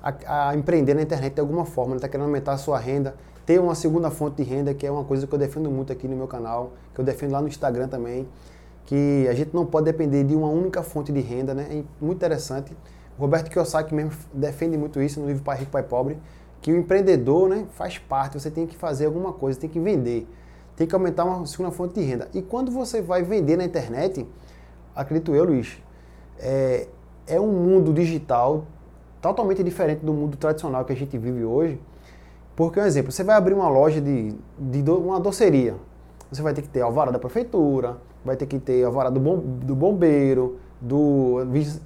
a, 0.00 0.54
empreender 0.54 0.94
na 0.94 1.02
internet 1.02 1.34
de 1.34 1.40
alguma 1.40 1.64
forma, 1.64 1.96
está 1.96 2.08
querendo 2.08 2.26
aumentar 2.26 2.52
a 2.52 2.58
sua 2.58 2.78
renda, 2.78 3.14
ter 3.44 3.60
uma 3.60 3.74
segunda 3.74 4.10
fonte 4.10 4.42
de 4.42 4.48
renda, 4.48 4.72
que 4.72 4.86
é 4.86 4.90
uma 4.90 5.04
coisa 5.04 5.26
que 5.26 5.34
eu 5.34 5.38
defendo 5.38 5.70
muito 5.70 5.92
aqui 5.92 6.06
no 6.06 6.16
meu 6.16 6.28
canal, 6.28 6.72
que 6.94 7.00
eu 7.00 7.04
defendo 7.04 7.32
lá 7.32 7.40
no 7.40 7.48
Instagram 7.48 7.88
também, 7.88 8.28
que 8.86 9.26
a 9.28 9.34
gente 9.34 9.52
não 9.52 9.66
pode 9.66 9.86
depender 9.86 10.24
de 10.24 10.34
uma 10.34 10.48
única 10.48 10.82
fonte 10.82 11.12
de 11.12 11.20
renda, 11.20 11.54
né? 11.54 11.66
É 11.70 11.82
muito 12.00 12.18
interessante. 12.18 12.76
O 13.18 13.20
Roberto 13.20 13.50
Kiyosaki 13.50 13.94
mesmo 13.94 14.12
defende 14.32 14.76
muito 14.76 15.00
isso 15.02 15.20
no 15.20 15.26
livro 15.26 15.42
Pai 15.42 15.58
Rico, 15.58 15.70
Pai 15.70 15.82
Pobre 15.82 16.18
que 16.62 16.72
o 16.72 16.76
empreendedor 16.76 17.48
né, 17.48 17.66
faz 17.72 17.98
parte, 17.98 18.40
você 18.40 18.50
tem 18.50 18.66
que 18.66 18.76
fazer 18.76 19.06
alguma 19.06 19.32
coisa, 19.32 19.58
tem 19.58 19.68
que 19.68 19.80
vender, 19.80 20.26
tem 20.76 20.86
que 20.86 20.94
aumentar 20.94 21.24
uma 21.24 21.44
segunda 21.44 21.72
fonte 21.72 21.94
de 21.94 22.06
renda. 22.06 22.28
E 22.32 22.40
quando 22.40 22.70
você 22.70 23.02
vai 23.02 23.22
vender 23.22 23.56
na 23.56 23.64
internet, 23.64 24.24
acredito 24.94 25.34
eu, 25.34 25.44
Luiz, 25.44 25.76
é, 26.38 26.86
é 27.26 27.40
um 27.40 27.50
mundo 27.50 27.92
digital 27.92 28.64
totalmente 29.22 29.62
diferente 29.62 30.04
do 30.04 30.12
mundo 30.12 30.36
tradicional 30.36 30.84
que 30.84 30.92
a 30.92 30.96
gente 30.96 31.16
vive 31.16 31.44
hoje. 31.44 31.80
Porque, 32.54 32.78
um 32.78 32.84
exemplo, 32.84 33.10
você 33.10 33.24
vai 33.24 33.36
abrir 33.36 33.54
uma 33.54 33.68
loja 33.68 34.00
de, 34.00 34.34
de 34.58 34.82
do, 34.82 34.98
uma 34.98 35.18
doceria, 35.18 35.76
você 36.30 36.42
vai 36.42 36.52
ter 36.52 36.60
que 36.60 36.68
ter 36.68 36.82
alvará 36.82 37.10
da 37.10 37.18
prefeitura, 37.18 37.96
vai 38.24 38.36
ter 38.36 38.46
que 38.46 38.58
ter 38.58 38.84
alvará 38.84 39.08
do, 39.08 39.20
bom, 39.20 39.38
do 39.38 39.74
bombeiro, 39.74 40.58
do, 40.80 41.38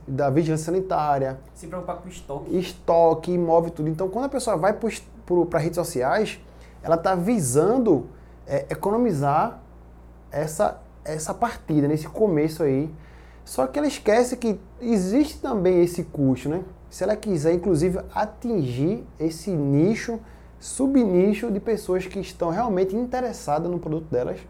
da 0.09 0.31
vigilância 0.31 0.65
sanitária. 0.65 1.39
Se 1.55 1.67
preocupar 1.67 1.99
com 1.99 2.09
estoque. 2.09 2.59
Estoque, 2.59 3.33
imóvel, 3.33 3.71
tudo. 3.71 3.89
Então, 3.89 4.09
quando 4.09 4.25
a 4.25 4.29
pessoa 4.29 4.57
vai 4.57 4.73
para 4.73 5.59
redes 5.61 5.77
sociais, 5.77 6.41
ela 6.83 6.97
está 6.97 7.15
visando 7.15 8.07
é, 8.47 8.67
economizar 8.71 9.61
essa, 10.33 10.81
essa 11.05 11.35
partida, 11.35 11.87
nesse 11.87 12.09
começo 12.09 12.63
aí. 12.63 12.91
Só 13.45 13.67
que 13.67 13.79
ela 13.79 13.87
esquece 13.87 14.37
que 14.37 14.59
existe 14.81 15.39
também 15.41 15.83
esse 15.83 16.03
custo, 16.03 16.49
né? 16.49 16.65
Se 16.97 17.05
ela 17.05 17.15
quiser, 17.15 17.53
inclusive, 17.53 18.01
atingir 18.15 19.07
esse 19.21 19.51
nicho, 19.51 20.19
subnicho 20.59 21.51
de 21.51 21.61
pessoas 21.61 22.07
que 22.07 22.19
estão 22.19 22.49
realmente 22.49 22.97
interessadas 22.97 23.71
no 23.71 23.79
produto 23.79 24.07
delas 24.11 24.41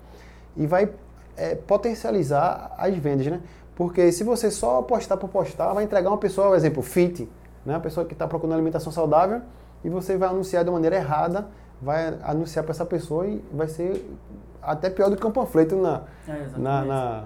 e 0.57 0.65
vai 0.65 0.89
é, 1.37 1.57
potencializar 1.57 2.73
as 2.79 2.97
vendas, 2.99 3.27
né? 3.27 3.41
Porque 3.75 4.13
se 4.13 4.23
você 4.23 4.49
só 4.49 4.81
postar 4.81 5.17
por 5.17 5.29
postar, 5.29 5.73
vai 5.73 5.83
entregar 5.83 6.09
uma 6.09 6.19
pessoa, 6.19 6.47
por 6.47 6.57
exemplo, 6.57 6.85
fit, 6.85 7.29
né? 7.65 7.75
uma 7.75 7.81
pessoa 7.81 8.07
que 8.07 8.13
está 8.13 8.29
procurando 8.29 8.55
alimentação 8.55 8.93
saudável, 8.93 9.43
e 9.83 9.91
você 9.91 10.17
vai 10.17 10.29
anunciar 10.29 10.65
de 10.65 10.71
maneira 10.71 10.95
errada, 10.95 11.49
vai 11.83 12.17
anunciar 12.23 12.65
para 12.65 12.71
essa 12.71 12.87
pessoa 12.87 13.27
e 13.27 13.45
vai 13.53 13.67
ser 13.67 14.09
até 14.63 14.89
pior 14.89 15.11
do 15.11 15.17
que 15.17 15.27
um 15.27 15.33
panfleto 15.33 15.75
na, 15.75 16.05
é, 16.29 16.47
na, 16.57 16.85
na, 16.85 17.25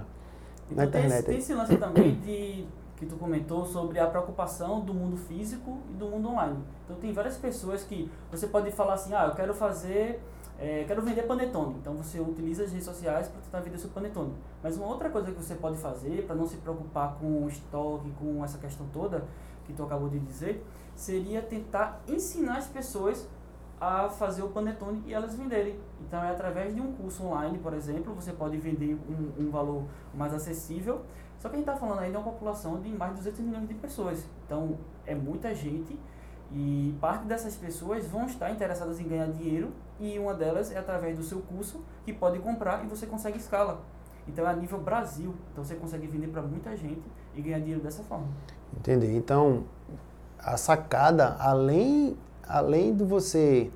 então, 0.70 0.76
na 0.76 0.84
internet. 0.86 1.24
Tem, 1.26 1.34
tem 1.34 1.36
esse 1.36 1.52
lance 1.52 1.76
também 1.76 2.14
de 2.20 2.64
que 3.00 3.06
tu 3.06 3.16
comentou 3.16 3.64
sobre 3.64 3.98
a 3.98 4.06
preocupação 4.06 4.80
do 4.80 4.92
mundo 4.92 5.16
físico 5.16 5.78
e 5.90 5.94
do 5.94 6.06
mundo 6.06 6.28
online. 6.28 6.62
Então 6.84 6.96
tem 6.96 7.12
várias 7.12 7.38
pessoas 7.38 7.82
que 7.82 8.10
você 8.30 8.46
pode 8.46 8.70
falar 8.70 8.94
assim, 8.94 9.14
ah, 9.14 9.24
eu 9.24 9.34
quero 9.34 9.54
fazer 9.54 10.22
é, 10.58 10.84
quero 10.86 11.00
vender 11.00 11.22
panetone. 11.22 11.76
Então 11.80 11.94
você 11.94 12.20
utiliza 12.20 12.64
as 12.64 12.70
redes 12.70 12.84
sociais 12.84 13.26
para 13.26 13.40
tentar 13.40 13.60
vender 13.60 13.78
seu 13.78 13.88
panetone. 13.88 14.34
Mas 14.62 14.76
uma 14.76 14.86
outra 14.86 15.08
coisa 15.08 15.32
que 15.32 15.42
você 15.42 15.54
pode 15.54 15.78
fazer 15.78 16.26
para 16.26 16.36
não 16.36 16.46
se 16.46 16.58
preocupar 16.58 17.14
com 17.14 17.44
o 17.44 17.48
estoque, 17.48 18.10
com 18.12 18.44
essa 18.44 18.58
questão 18.58 18.86
toda 18.92 19.24
que 19.64 19.72
tu 19.72 19.82
acabou 19.82 20.10
de 20.10 20.18
dizer, 20.18 20.62
seria 20.94 21.40
tentar 21.40 22.02
ensinar 22.06 22.58
as 22.58 22.66
pessoas 22.66 23.26
a 23.80 24.10
fazer 24.10 24.42
o 24.42 24.48
panetone 24.48 25.02
e 25.06 25.14
elas 25.14 25.34
venderem. 25.34 25.80
Então 26.02 26.22
é 26.22 26.30
através 26.30 26.74
de 26.74 26.82
um 26.82 26.92
curso 26.92 27.24
online, 27.24 27.56
por 27.56 27.72
exemplo, 27.72 28.14
você 28.14 28.30
pode 28.30 28.58
vender 28.58 28.94
um, 29.08 29.46
um 29.46 29.50
valor 29.50 29.84
mais 30.12 30.34
acessível. 30.34 31.00
Só 31.40 31.48
que 31.48 31.56
a 31.56 31.58
gente 31.58 31.68
está 31.68 31.80
falando 31.80 32.00
aí 32.00 32.10
de 32.10 32.16
uma 32.16 32.22
população 32.22 32.78
de 32.80 32.90
mais 32.90 33.12
de 33.12 33.18
200 33.18 33.40
milhões 33.40 33.66
de 33.66 33.74
pessoas. 33.74 34.24
Então 34.46 34.76
é 35.06 35.14
muita 35.14 35.54
gente 35.54 35.98
E 36.52 36.96
parte 37.00 37.24
dessas 37.26 37.56
pessoas 37.56 38.06
vão 38.08 38.26
estar 38.26 38.50
interessadas 38.50 38.98
em 38.98 39.04
ganhar 39.04 39.26
dinheiro 39.26 39.72
e 40.00 40.18
uma 40.18 40.34
delas 40.34 40.72
é 40.72 40.78
através 40.78 41.16
do 41.16 41.22
seu 41.22 41.40
curso 41.40 41.80
que 42.04 42.12
pode 42.12 42.40
comprar 42.40 42.84
e 42.84 42.88
você 42.88 43.06
consegue 43.06 43.38
escala. 43.38 43.80
Então 44.26 44.44
é 44.46 44.50
a 44.50 44.52
nível 44.52 44.80
Brasil. 44.80 45.34
Então 45.52 45.64
você 45.64 45.76
consegue 45.76 46.06
vender 46.08 46.26
para 46.28 46.42
muita 46.42 46.76
gente 46.76 47.02
e 47.36 47.40
ganhar 47.40 47.60
dinheiro 47.60 47.80
dessa 47.80 48.02
forma. 48.02 48.26
Entendi. 48.76 49.06
Então 49.06 49.64
a 50.38 50.56
sacada, 50.56 51.36
além, 51.38 52.16
além 52.48 52.96
de 52.96 53.04
você 53.04 53.70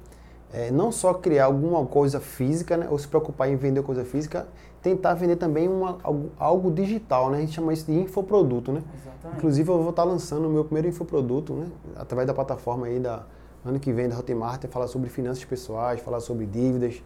é, 0.55 0.71
não 0.71 0.93
só 0.93 1.13
criar 1.13 1.47
alguma 1.47 1.85
coisa 1.85 2.21
física, 2.21 2.77
né, 2.77 2.87
ou 2.89 2.97
se 2.97 3.09
preocupar 3.09 3.51
em 3.51 3.57
vender 3.57 3.83
coisa 3.83 4.05
física, 4.05 4.47
tentar 4.81 5.15
vender 5.15 5.35
também 5.35 5.69
uma, 5.69 5.99
algo, 6.01 6.31
algo 6.39 6.71
digital, 6.71 7.29
né? 7.29 7.39
A 7.39 7.41
gente 7.41 7.55
chama 7.55 7.73
isso 7.73 7.87
de 7.87 7.99
infoproduto, 7.99 8.71
né? 8.71 8.83
Exatamente. 8.95 9.39
Inclusive 9.39 9.69
eu 9.69 9.79
vou 9.81 9.91
estar 9.91 10.05
lançando 10.05 10.47
o 10.47 10.51
meu 10.51 10.65
primeiro 10.65 10.87
infoproduto, 10.87 11.55
né? 11.55 11.67
Através 11.97 12.29
da 12.29 12.33
plataforma 12.35 12.87
aí 12.87 13.01
da 13.01 13.25
ano 13.65 13.81
que 13.81 13.93
vem 13.93 14.09
da 14.09 14.17
Hotmart, 14.17 14.65
falar 14.69 14.87
sobre 14.87 15.09
finanças 15.09 15.45
pessoais, 15.45 16.01
falar 16.01 16.21
sobre 16.21 16.47
dívidas. 16.47 17.03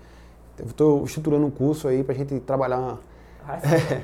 Estou 0.67 1.05
estruturando 1.05 1.47
um 1.47 1.51
curso 1.51 1.89
aí 1.89 2.03
para 2.03 2.15
a 2.15 2.19
gente 2.19 2.39
trabalhar. 2.41 2.99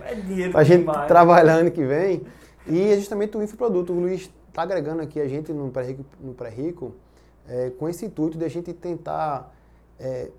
É 0.07 0.15
dinheiro 0.25 0.53
para 0.53 0.61
a 0.61 0.65
gente 0.65 0.81
demais. 0.81 1.09
trabalhar 1.09 1.55
ano 1.55 1.71
que 1.71 1.85
vem. 1.85 2.23
E 2.67 2.93
é 2.93 2.97
justamente 2.97 3.37
o 3.37 3.43
infoproduto. 3.43 3.93
O 3.93 4.01
Luiz 4.01 4.31
está 4.49 4.63
agregando 4.63 5.03
aqui 5.03 5.21
a 5.21 5.29
gente 5.29 5.53
no 5.53 5.69
Pré-Rico, 5.71 6.05
no 6.21 6.33
pré-rico 6.33 6.95
é, 7.49 7.71
com 7.71 7.89
esse 7.89 8.07
intuito 8.07 8.39
de 8.39 8.45
a 8.45 8.49
gente 8.49 8.73
tentar, 8.73 9.55
é, 9.99 10.31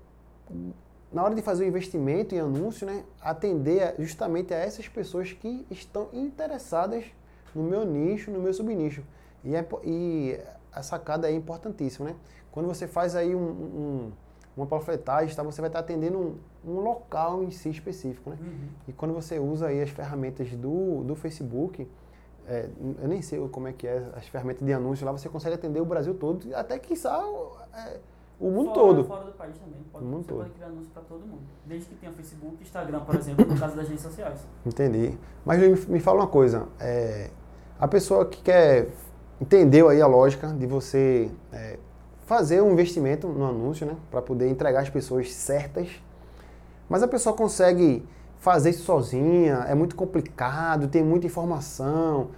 na 1.12 1.22
hora 1.22 1.34
de 1.34 1.42
fazer 1.42 1.64
o 1.64 1.66
investimento 1.68 2.34
em 2.34 2.38
anúncio, 2.40 2.86
né, 2.86 3.04
atender 3.20 3.94
justamente 3.98 4.52
a 4.52 4.56
essas 4.56 4.88
pessoas 4.88 5.32
que 5.32 5.66
estão 5.70 6.08
interessadas 6.12 7.04
no 7.54 7.62
meu 7.62 7.84
nicho, 7.84 8.30
no 8.30 8.40
meu 8.40 8.52
subnicho. 8.52 9.02
E, 9.44 9.54
é, 9.54 9.66
e 9.84 10.38
a 10.72 10.82
sacada 10.82 11.30
é 11.30 11.32
importantíssima, 11.32 12.10
né? 12.10 12.16
Quando 12.52 12.66
você 12.66 12.86
faz 12.86 13.14
aí 13.14 13.34
um, 13.34 13.48
um, 13.48 14.12
uma 14.56 14.66
panfletagem, 14.66 15.34
tá, 15.34 15.42
você 15.42 15.60
vai 15.60 15.68
estar 15.68 15.80
atendendo 15.80 16.18
um, 16.18 16.36
um 16.64 16.80
local 16.80 17.42
em 17.42 17.50
si 17.50 17.70
específico, 17.70 18.30
né? 18.30 18.38
Uhum. 18.40 18.68
E 18.88 18.92
quando 18.92 19.14
você 19.14 19.38
usa 19.38 19.68
aí 19.68 19.80
as 19.80 19.90
ferramentas 19.90 20.50
do, 20.50 21.04
do 21.04 21.14
Facebook, 21.14 21.88
é, 22.48 22.68
eu 23.02 23.08
nem 23.08 23.20
sei 23.22 23.46
como 23.48 23.68
é 23.68 23.72
que 23.72 23.86
é 23.86 24.02
as 24.16 24.26
ferramentas 24.28 24.64
de 24.64 24.72
anúncio 24.72 25.04
lá, 25.04 25.12
você 25.12 25.28
consegue 25.28 25.54
atender 25.54 25.80
o 25.80 25.84
Brasil 25.84 26.14
todo, 26.14 26.46
até 26.54 26.78
quiçá 26.78 27.22
é, 27.74 27.98
o 28.38 28.50
mundo 28.50 28.66
fora, 28.66 28.80
todo. 28.80 29.04
Fora 29.04 29.24
do 29.24 29.32
país 29.32 29.56
também. 29.58 29.80
Pode, 29.90 30.04
O 30.04 30.08
mundo 30.08 30.22
você 30.22 30.28
todo. 30.28 30.38
pode 30.38 30.50
criar 30.50 30.66
anúncio 30.66 30.90
para 30.92 31.02
todo 31.02 31.20
mundo. 31.20 31.42
Desde 31.64 31.88
que 31.88 31.94
tenha 31.96 32.12
Facebook, 32.12 32.62
Instagram, 32.62 33.00
por 33.00 33.14
exemplo, 33.14 33.46
no 33.46 33.58
caso 33.58 33.76
das 33.76 33.88
redes 33.88 34.02
sociais. 34.02 34.40
Entendi. 34.64 35.18
Mas 35.44 35.58
me, 35.58 35.68
me 35.94 36.00
fala 36.00 36.20
uma 36.20 36.28
coisa, 36.28 36.66
é, 36.78 37.30
a 37.78 37.88
pessoa 37.88 38.26
que 38.26 38.42
quer, 38.42 38.88
entendeu 39.40 39.88
aí 39.88 40.00
a 40.00 40.06
lógica 40.06 40.48
de 40.48 40.66
você 40.66 41.30
é, 41.52 41.78
fazer 42.26 42.60
um 42.60 42.72
investimento 42.72 43.26
no 43.28 43.44
anúncio, 43.46 43.86
né, 43.86 43.96
para 44.10 44.20
poder 44.20 44.48
entregar 44.48 44.80
as 44.82 44.90
pessoas 44.90 45.32
certas, 45.32 45.88
mas 46.88 47.02
a 47.02 47.08
pessoa 47.08 47.34
consegue 47.34 48.06
fazer 48.38 48.70
isso 48.70 48.84
sozinha, 48.84 49.64
é 49.68 49.74
muito 49.74 49.96
complicado, 49.96 50.88
tem 50.88 51.02
muita 51.02 51.26
informação, 51.26 52.28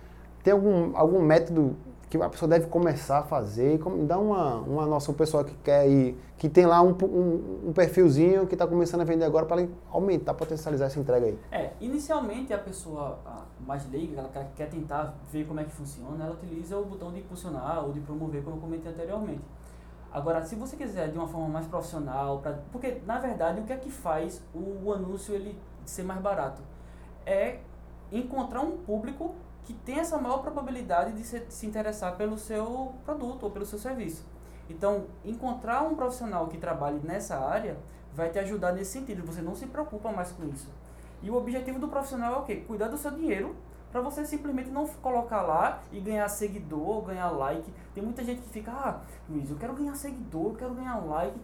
tem 0.43 0.53
algum, 0.53 0.97
algum 0.97 1.21
método 1.21 1.77
que 2.09 2.17
a 2.17 2.29
pessoa 2.29 2.49
deve 2.49 2.69
começar 2.69 3.19
a 3.19 3.23
fazer, 3.23 3.79
como- 3.81 4.07
dá 4.07 4.19
uma, 4.19 4.55
uma 4.61 4.87
noção 4.87 5.13
pessoal 5.15 5.45
que 5.45 5.55
quer 5.57 5.87
ir, 5.87 6.19
que 6.39 6.49
tem 6.49 6.65
lá 6.65 6.81
um, 6.81 6.97
um, 7.05 7.69
um 7.69 7.73
perfilzinho 7.75 8.47
que 8.47 8.55
está 8.55 8.67
começando 8.67 9.03
a 9.03 9.05
vender 9.05 9.27
agora 9.27 9.45
para 9.45 9.69
aumentar, 9.91 10.33
potencializar 10.33 10.87
essa 10.87 10.99
entrega 10.99 11.27
aí. 11.27 11.39
É, 11.53 11.73
inicialmente 11.83 12.51
a 12.55 12.59
pessoa 12.59 13.19
mais 13.67 13.87
leiga, 13.91 14.21
ela 14.21 14.31
quer 14.57 14.71
tentar 14.71 15.15
ver 15.31 15.47
como 15.47 15.61
é 15.61 15.65
que 15.65 15.71
funciona, 15.73 16.25
ela 16.25 16.33
utiliza 16.33 16.79
o 16.79 16.85
botão 16.87 17.13
de 17.13 17.19
impulsionar 17.19 17.85
ou 17.85 17.93
de 17.93 18.01
promover, 18.01 18.43
como 18.43 18.57
eu 18.57 18.61
comentei 18.61 18.91
anteriormente. 18.91 19.43
Agora, 20.11 20.43
se 20.43 20.55
você 20.55 20.75
quiser 20.77 21.11
de 21.11 21.19
uma 21.19 21.29
forma 21.29 21.49
mais 21.49 21.67
profissional, 21.67 22.39
pra, 22.39 22.55
porque 22.73 23.03
na 23.05 23.19
verdade 23.19 23.61
o 23.61 23.65
que 23.65 23.73
é 23.75 23.77
que 23.77 23.91
faz 23.91 24.43
o, 24.55 24.87
o 24.87 24.93
anúncio 24.95 25.35
ele 25.35 25.55
ser 25.89 26.03
mais 26.03 26.21
barato? 26.21 26.63
É 27.27 27.59
encontrar 28.11 28.61
um 28.61 28.79
público 28.79 29.35
que 29.65 29.75
tem 29.75 29.99
essa 29.99 30.17
maior 30.17 30.39
probabilidade 30.39 31.13
de 31.13 31.23
se, 31.25 31.45
se 31.49 31.67
interessar 31.67 32.17
pelo 32.17 32.39
seu 32.39 32.95
produto 33.05 33.43
ou 33.43 33.51
pelo 33.51 33.67
seu 33.67 33.79
serviço. 33.79 34.25
Então, 34.71 35.07
encontrar 35.25 35.83
um 35.83 35.95
profissional 35.95 36.47
que 36.49 36.59
trabalhe 36.59 37.01
nessa 37.03 37.39
área 37.39 37.77
vai 38.15 38.31
te 38.31 38.39
ajudar 38.39 38.73
nesse 38.73 38.93
sentido. 38.93 39.25
Você 39.27 39.43
não 39.43 39.55
se 39.55 39.67
preocupa 39.67 40.11
mais 40.11 40.33
com 40.33 40.47
isso. 40.49 40.69
E 41.23 41.31
o 41.31 41.37
objetivo 41.37 41.79
do 41.79 41.89
profissional 41.89 42.35
é 42.35 42.39
o 42.39 42.43
quê? 42.45 42.57
Cuidar 42.67 42.89
do 42.89 42.97
seu 42.97 43.11
dinheiro 43.11 43.57
para 43.91 44.01
você 44.01 44.25
simplesmente 44.25 44.71
não 44.71 44.87
colocar 44.87 45.43
lá 45.43 45.81
e 45.91 46.01
ganhar 46.01 46.29
seguidor, 46.29 47.03
ganhar 47.03 47.31
like. 47.31 47.73
Tem 47.95 48.03
muita 48.03 48.23
gente 48.23 48.43
que 48.43 48.49
fica, 48.51 48.71
ah, 48.71 49.01
Luiz, 49.29 49.51
eu 49.51 49.57
quero 49.57 49.75
ganhar 49.75 49.95
seguidor, 49.95 50.53
eu 50.53 50.55
quero 50.55 50.75
ganhar 50.75 50.99
like. 50.99 51.39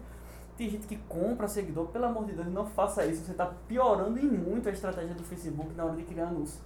Tem 0.57 0.69
gente 0.69 0.87
que 0.87 0.95
compra 1.09 1.47
seguidor, 1.47 1.87
pelo 1.87 2.05
amor 2.05 2.25
de 2.25 2.31
Deus, 2.33 2.47
não 2.47 2.65
faça 2.65 3.05
isso. 3.05 3.25
Você 3.25 3.31
está 3.31 3.45
piorando 3.67 4.17
em 4.17 4.25
muito 4.25 4.69
a 4.69 4.71
estratégia 4.71 5.13
do 5.13 5.23
Facebook 5.23 5.73
na 5.75 5.83
hora 5.85 5.95
de 5.95 6.03
criar 6.03 6.27
anúncio. 6.27 6.61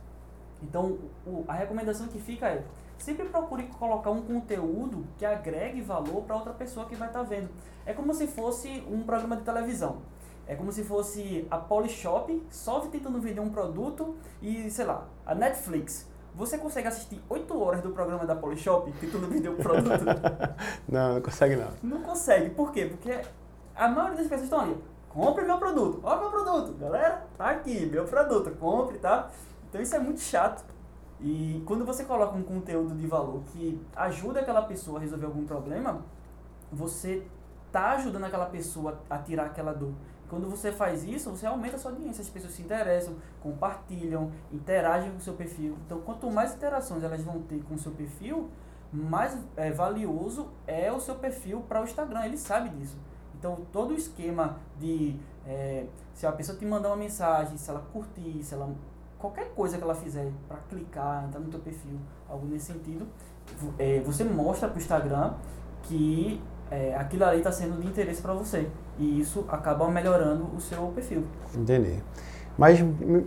Então, 0.61 0.97
o- 1.25 1.43
a 1.47 1.53
recomendação 1.53 2.07
que 2.07 2.19
fica 2.19 2.47
é 2.47 2.63
sempre 2.97 3.25
procure 3.29 3.63
colocar 3.79 4.11
um 4.11 4.21
conteúdo 4.21 5.05
que 5.17 5.25
agregue 5.25 5.81
valor 5.81 6.21
para 6.23 6.35
outra 6.35 6.53
pessoa 6.53 6.85
que 6.85 6.95
vai 6.95 7.07
estar 7.07 7.23
vendo. 7.23 7.49
É 7.85 7.93
como 7.93 8.13
se 8.13 8.27
fosse 8.27 8.83
um 8.91 9.01
programa 9.03 9.37
de 9.37 9.43
televisão. 9.43 9.97
É 10.45 10.55
como 10.55 10.71
se 10.71 10.83
fosse 10.83 11.47
a 11.49 11.57
Polishop 11.57 12.43
só 12.51 12.81
tentando 12.81 13.19
vender 13.21 13.39
um 13.39 13.49
produto 13.49 14.15
e, 14.41 14.69
sei 14.69 14.85
lá, 14.85 15.07
a 15.25 15.33
Netflix. 15.33 16.07
Você 16.35 16.57
consegue 16.57 16.87
assistir 16.87 17.21
8 17.29 17.59
horas 17.59 17.81
do 17.81 17.89
programa 17.91 18.25
da 18.25 18.35
Polishop 18.35 18.91
tentando 18.99 19.27
vender 19.27 19.49
um 19.49 19.55
produto? 19.57 20.05
Não, 20.87 21.15
não 21.15 21.21
consegue 21.21 21.55
não. 21.55 21.67
Não 21.83 22.01
consegue. 22.01 22.49
Por 22.51 22.71
quê? 22.71 22.85
Porque 22.85 23.21
a 23.79 23.87
maioria 23.87 24.17
das 24.17 24.27
pessoas 24.27 24.43
estão 24.43 24.59
ali. 24.59 24.77
Compre 25.07 25.45
meu 25.45 25.57
produto. 25.57 26.01
Olha 26.03 26.19
meu 26.19 26.29
produto. 26.29 26.77
Galera, 26.77 27.25
tá 27.37 27.49
aqui, 27.49 27.85
meu 27.85 28.05
produto. 28.05 28.51
Compre, 28.57 28.97
tá? 28.97 29.29
Então 29.69 29.81
isso 29.81 29.95
é 29.95 29.99
muito 29.99 30.19
chato. 30.19 30.65
E 31.21 31.63
quando 31.65 31.85
você 31.85 32.03
coloca 32.03 32.35
um 32.35 32.43
conteúdo 32.43 32.93
de 32.95 33.07
valor 33.07 33.41
que 33.47 33.81
ajuda 33.95 34.41
aquela 34.41 34.61
pessoa 34.63 34.99
a 34.99 35.01
resolver 35.01 35.25
algum 35.25 35.45
problema, 35.45 36.03
você 36.71 37.25
tá 37.71 37.91
ajudando 37.91 38.25
aquela 38.25 38.45
pessoa 38.45 39.01
a 39.09 39.17
tirar 39.17 39.45
aquela 39.45 39.73
dor. 39.73 39.93
Quando 40.29 40.49
você 40.49 40.71
faz 40.71 41.03
isso, 41.03 41.31
você 41.31 41.47
aumenta 41.47 41.75
a 41.75 41.79
sua 41.79 41.91
audiência, 41.91 42.21
as 42.21 42.29
pessoas 42.29 42.53
se 42.53 42.61
interessam, 42.61 43.15
compartilham, 43.41 44.31
interagem 44.51 45.11
com 45.11 45.17
o 45.17 45.21
seu 45.21 45.33
perfil. 45.33 45.75
Então, 45.85 46.01
quanto 46.01 46.29
mais 46.29 46.53
interações 46.53 47.03
elas 47.03 47.23
vão 47.23 47.41
ter 47.41 47.63
com 47.63 47.73
o 47.73 47.79
seu 47.79 47.91
perfil, 47.91 48.49
mais 48.91 49.37
é, 49.57 49.71
valioso 49.71 50.49
é 50.67 50.91
o 50.91 50.99
seu 50.99 51.15
perfil 51.15 51.61
para 51.67 51.81
o 51.81 51.83
Instagram. 51.83 52.25
Ele 52.25 52.37
sabe 52.37 52.69
disso. 52.69 52.97
Então, 53.39 53.57
todo 53.71 53.91
o 53.91 53.95
esquema 53.95 54.57
de 54.77 55.15
é, 55.47 55.85
se 56.13 56.27
a 56.27 56.31
pessoa 56.33 56.57
te 56.57 56.65
mandar 56.65 56.89
uma 56.89 56.97
mensagem, 56.97 57.57
se 57.57 57.69
ela 57.69 57.81
curtir, 57.93 58.43
se 58.43 58.53
ela 58.53 58.69
qualquer 59.17 59.49
coisa 59.55 59.77
que 59.77 59.83
ela 59.83 59.95
fizer 59.95 60.29
para 60.47 60.57
clicar, 60.69 61.25
entrar 61.25 61.39
no 61.39 61.49
teu 61.49 61.59
perfil, 61.59 61.97
algo 62.29 62.45
nesse 62.45 62.73
sentido, 62.73 63.07
é, 63.77 63.99
você 64.01 64.23
mostra 64.23 64.67
para 64.67 64.77
o 64.77 64.79
Instagram 64.79 65.33
que 65.83 66.41
é, 66.69 66.95
aquilo 66.95 67.25
ali 67.25 67.37
está 67.37 67.51
sendo 67.51 67.81
de 67.81 67.87
interesse 67.87 68.21
para 68.21 68.33
você. 68.33 68.69
E 68.97 69.19
isso 69.19 69.45
acaba 69.47 69.89
melhorando 69.89 70.45
o 70.55 70.59
seu 70.59 70.87
perfil. 70.87 71.23
Entendi. 71.55 72.03
Mas, 72.57 72.79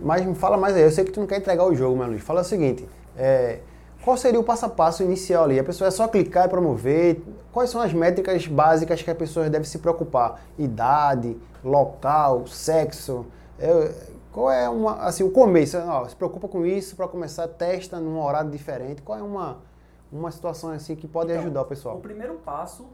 mas 0.03 0.25
me 0.25 0.35
fala 0.35 0.55
mais 0.55 0.75
aí, 0.75 0.83
eu 0.83 0.91
sei 0.91 1.03
que 1.03 1.11
tu 1.11 1.19
não 1.19 1.27
quer 1.27 1.37
entregar 1.37 1.65
o 1.65 1.73
jogo, 1.73 1.97
mas 1.97 2.07
Luiz, 2.07 2.21
fala 2.21 2.41
o 2.41 2.43
seguinte, 2.43 2.87
é, 3.17 3.61
qual 4.03 4.17
seria 4.17 4.39
o 4.39 4.43
passo 4.43 4.65
a 4.65 4.69
passo 4.69 5.01
inicial 5.03 5.45
ali? 5.45 5.59
A 5.59 5.63
pessoa 5.63 5.87
é 5.87 5.91
só 5.91 6.07
clicar 6.07 6.45
e 6.45 6.49
promover? 6.49 7.21
Quais 7.51 7.69
são 7.69 7.81
as 7.81 7.93
métricas 7.93 8.45
básicas 8.47 9.01
que 9.01 9.09
a 9.09 9.15
pessoa 9.15 9.49
deve 9.49 9.65
se 9.65 9.79
preocupar? 9.79 10.41
Idade, 10.57 11.37
local, 11.63 12.45
sexo? 12.47 13.25
É, 13.57 13.93
qual 14.31 14.51
é 14.51 14.67
uma, 14.67 14.95
assim, 15.03 15.23
o 15.23 15.31
começo? 15.31 15.77
Ó, 15.77 16.07
se 16.07 16.15
preocupa 16.15 16.47
com 16.47 16.65
isso 16.65 16.95
para 16.95 17.07
começar, 17.07 17.47
testa 17.47 17.99
num 17.99 18.21
horário 18.21 18.49
diferente. 18.51 19.01
Qual 19.01 19.17
é 19.17 19.21
uma, 19.21 19.59
uma 20.11 20.31
situação 20.31 20.71
assim 20.71 20.95
que 20.95 21.07
pode 21.07 21.31
Então, 21.31 21.41
ajudar 21.41 21.61
o 21.61 21.63
O 21.63 21.67
pessoal? 21.67 21.97
primeiro 21.99 22.35
passo 22.35 22.87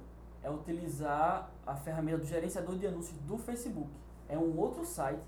é 0.44 0.50
utilizar 0.50 1.50
a 1.66 1.76
ferramenta 1.76 2.20
do 2.20 2.26
gerenciador 2.26 2.76
de 2.76 2.86
anúncios 2.86 3.18
do 3.28 3.38
Facebook. 3.38 3.90
É 4.28 4.38
um 4.38 4.56
outro 4.58 4.86
site 4.86 5.20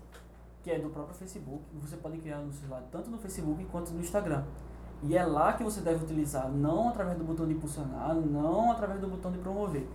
que 0.62 0.70
é 0.70 0.78
do 0.78 0.90
próprio 0.90 1.14
Facebook. 1.16 1.62
Você 1.80 1.96
pode 1.96 2.18
criar 2.18 2.36
anúncios 2.36 2.68
lá 2.70 2.82
tanto 2.92 3.10
no 3.10 3.18
Facebook 3.18 3.64
quanto 3.64 3.90
no 3.92 4.00
Instagram. 4.00 4.44
E 5.02 5.16
é 5.16 5.24
lá 5.24 5.52
que 5.54 5.64
você 5.64 5.80
deve 5.80 6.04
utilizar, 6.04 6.48
não 6.48 6.88
através 6.88 7.18
do 7.18 7.24
botão 7.24 7.46
de 7.46 7.54
impulsionar, 7.54 8.14
não 8.14 8.70
através 8.70 9.00
do 9.00 9.08
botão 9.08 9.32
de 9.32 9.38
promover. 9.38 9.88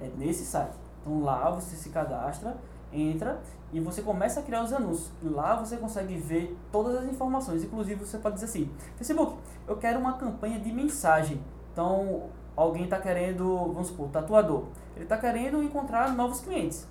É 0.00 0.10
nesse 0.16 0.44
site. 0.44 0.74
Então 1.00 1.22
lá 1.22 1.50
você 1.50 1.76
se 1.76 1.90
cadastra, 1.90 2.56
entra 2.90 3.40
e 3.72 3.80
você 3.80 4.00
começa 4.00 4.40
a 4.40 4.42
criar 4.42 4.62
os 4.62 4.72
anúncios. 4.72 5.12
Lá 5.22 5.56
você 5.56 5.76
consegue 5.76 6.16
ver 6.16 6.56
todas 6.72 6.96
as 6.96 7.04
informações. 7.04 7.62
Inclusive 7.62 8.06
você 8.06 8.16
pode 8.16 8.36
dizer 8.36 8.46
assim, 8.46 8.70
Facebook, 8.96 9.36
eu 9.68 9.76
quero 9.76 10.00
uma 10.00 10.14
campanha 10.14 10.58
de 10.58 10.72
mensagem. 10.72 11.42
Então 11.72 12.30
alguém 12.56 12.84
está 12.84 12.98
querendo, 12.98 13.70
vamos 13.72 13.88
supor, 13.88 14.08
tatuador. 14.08 14.64
Ele 14.94 15.04
está 15.04 15.18
querendo 15.18 15.62
encontrar 15.62 16.14
novos 16.14 16.40
clientes. 16.40 16.86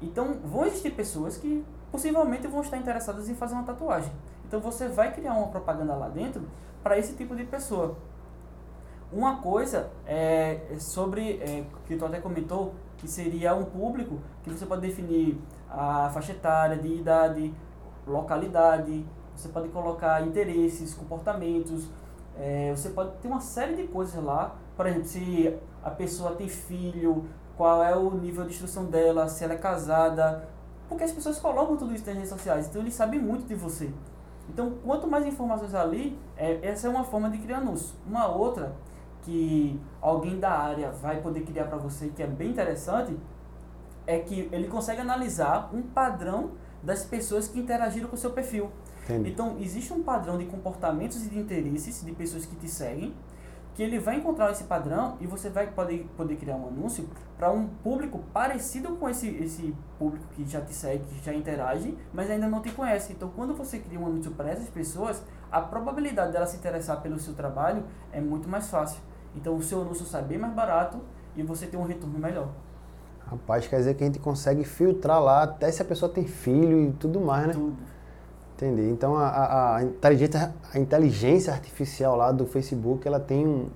Então 0.00 0.36
vão 0.44 0.66
existir 0.66 0.90
pessoas 0.90 1.36
que 1.36 1.64
possivelmente 1.90 2.46
vão 2.46 2.60
estar 2.60 2.76
interessadas 2.76 3.28
em 3.28 3.34
fazer 3.34 3.54
uma 3.54 3.64
tatuagem. 3.64 4.12
Então 4.46 4.60
você 4.60 4.86
vai 4.86 5.12
criar 5.12 5.34
uma 5.34 5.48
propaganda 5.48 5.94
lá 5.94 6.08
dentro 6.08 6.42
para 6.88 6.96
esse 6.96 7.12
tipo 7.12 7.36
de 7.36 7.44
pessoa. 7.44 7.98
Uma 9.12 9.42
coisa 9.42 9.90
é 10.06 10.74
sobre, 10.78 11.32
é, 11.32 11.66
que 11.84 11.96
tu 11.96 12.06
até 12.06 12.18
comentou, 12.18 12.74
que 12.96 13.06
seria 13.06 13.54
um 13.54 13.66
público 13.66 14.18
que 14.42 14.48
você 14.48 14.64
pode 14.64 14.80
definir 14.80 15.38
a 15.68 16.08
faixa 16.08 16.32
etária, 16.32 16.78
de 16.78 16.88
idade, 16.88 17.54
localidade, 18.06 19.04
você 19.36 19.50
pode 19.50 19.68
colocar 19.68 20.26
interesses, 20.26 20.94
comportamentos, 20.94 21.90
é, 22.38 22.70
você 22.74 22.88
pode 22.88 23.18
ter 23.18 23.28
uma 23.28 23.40
série 23.40 23.74
de 23.74 23.86
coisas 23.88 24.24
lá. 24.24 24.56
Por 24.74 24.86
exemplo, 24.86 25.04
se 25.04 25.58
a 25.84 25.90
pessoa 25.90 26.36
tem 26.36 26.48
filho, 26.48 27.26
qual 27.54 27.84
é 27.84 27.94
o 27.94 28.10
nível 28.14 28.44
de 28.44 28.52
instrução 28.52 28.86
dela, 28.86 29.28
se 29.28 29.44
ela 29.44 29.52
é 29.52 29.58
casada, 29.58 30.48
porque 30.88 31.04
as 31.04 31.12
pessoas 31.12 31.38
colocam 31.38 31.76
tudo 31.76 31.94
isso 31.94 32.06
nas 32.06 32.14
redes 32.14 32.30
sociais, 32.30 32.66
então 32.66 32.80
eles 32.80 32.94
sabem 32.94 33.20
muito 33.20 33.46
de 33.46 33.54
você. 33.54 33.92
Então, 34.48 34.74
quanto 34.84 35.06
mais 35.06 35.26
informações 35.26 35.74
ali, 35.74 36.18
é, 36.36 36.58
essa 36.62 36.86
é 36.86 36.90
uma 36.90 37.04
forma 37.04 37.30
de 37.30 37.38
criar 37.38 37.58
anúncio. 37.58 37.94
Uma 38.06 38.26
outra 38.28 38.74
que 39.22 39.78
alguém 40.00 40.38
da 40.38 40.50
área 40.50 40.90
vai 40.90 41.20
poder 41.20 41.42
criar 41.42 41.64
para 41.64 41.76
você, 41.76 42.08
que 42.08 42.22
é 42.22 42.26
bem 42.26 42.50
interessante, 42.50 43.16
é 44.06 44.18
que 44.18 44.48
ele 44.50 44.68
consegue 44.68 45.00
analisar 45.00 45.70
um 45.72 45.82
padrão 45.82 46.52
das 46.82 47.04
pessoas 47.04 47.48
que 47.48 47.58
interagiram 47.58 48.08
com 48.08 48.16
o 48.16 48.18
seu 48.18 48.30
perfil. 48.30 48.70
Entendi. 49.04 49.30
Então, 49.30 49.56
existe 49.60 49.92
um 49.92 50.02
padrão 50.02 50.38
de 50.38 50.46
comportamentos 50.46 51.24
e 51.26 51.28
de 51.28 51.38
interesses 51.38 52.04
de 52.04 52.12
pessoas 52.12 52.46
que 52.46 52.56
te 52.56 52.68
seguem, 52.68 53.14
que 53.78 53.82
ele 53.84 54.00
vai 54.00 54.16
encontrar 54.16 54.50
esse 54.50 54.64
padrão 54.64 55.16
e 55.20 55.26
você 55.28 55.48
vai 55.48 55.68
poder, 55.68 56.04
poder 56.16 56.34
criar 56.34 56.56
um 56.56 56.66
anúncio 56.66 57.08
para 57.36 57.48
um 57.52 57.68
público 57.68 58.18
parecido 58.32 58.96
com 58.96 59.08
esse, 59.08 59.28
esse 59.36 59.72
público 59.96 60.26
que 60.34 60.44
já 60.44 60.60
te 60.60 60.74
segue, 60.74 61.04
que 61.04 61.24
já 61.24 61.32
interage, 61.32 61.96
mas 62.12 62.28
ainda 62.28 62.48
não 62.48 62.60
te 62.60 62.72
conhece. 62.72 63.12
Então, 63.12 63.30
quando 63.36 63.54
você 63.54 63.78
cria 63.78 64.00
um 64.00 64.06
anúncio 64.06 64.32
para 64.32 64.50
essas 64.50 64.68
pessoas, 64.68 65.22
a 65.48 65.60
probabilidade 65.60 66.32
dela 66.32 66.44
se 66.44 66.56
interessar 66.56 67.00
pelo 67.02 67.20
seu 67.20 67.34
trabalho 67.34 67.84
é 68.10 68.20
muito 68.20 68.48
mais 68.48 68.68
fácil. 68.68 69.00
Então, 69.36 69.54
o 69.54 69.62
seu 69.62 69.80
anúncio 69.80 70.04
sai 70.04 70.24
bem 70.24 70.38
mais 70.38 70.54
barato 70.54 70.98
e 71.36 71.44
você 71.44 71.64
tem 71.64 71.78
um 71.78 71.84
retorno 71.84 72.18
melhor. 72.18 72.48
Rapaz, 73.30 73.68
quer 73.68 73.76
dizer 73.76 73.94
que 73.94 74.02
a 74.02 74.06
gente 74.08 74.18
consegue 74.18 74.64
filtrar 74.64 75.22
lá 75.22 75.44
até 75.44 75.70
se 75.70 75.80
a 75.80 75.84
pessoa 75.84 76.10
tem 76.10 76.26
filho 76.26 76.88
e 76.88 76.92
tudo 76.94 77.20
mais, 77.20 77.46
né? 77.46 77.52
Tudo. 77.52 77.76
Entendi. 78.58 78.82
Então 78.90 79.16
a, 79.16 79.28
a, 79.28 79.76
a, 79.76 79.82
inteligência, 79.84 80.54
a 80.74 80.78
inteligência 80.80 81.52
artificial 81.52 82.16
lá 82.16 82.32
do 82.32 82.44
Facebook, 82.44 83.06
ela 83.06 83.20
tem 83.20 83.46
um, 83.46 83.68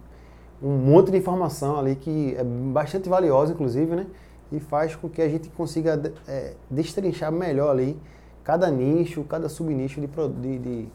um 0.61 0.77
monte 0.77 1.13
de 1.13 1.19
informação 1.19 1.79
ali 1.79 1.95
que 1.95 2.35
é 2.37 2.43
bastante 2.43 3.09
valiosa, 3.09 3.53
inclusive, 3.53 3.95
né? 3.95 4.07
E 4.51 4.59
faz 4.59 4.97
com 4.97 5.09
que 5.09 5.23
a 5.23 5.29
gente 5.29 5.49
consiga 5.51 6.13
é, 6.27 6.55
destrinchar 6.69 7.31
melhor 7.31 7.71
ali 7.71 7.97
cada 8.43 8.69
nicho, 8.73 9.23
cada 9.23 9.49
subnicho 9.49 10.01
de, 10.01 10.09
de, 10.09 10.59
de, 10.59 10.89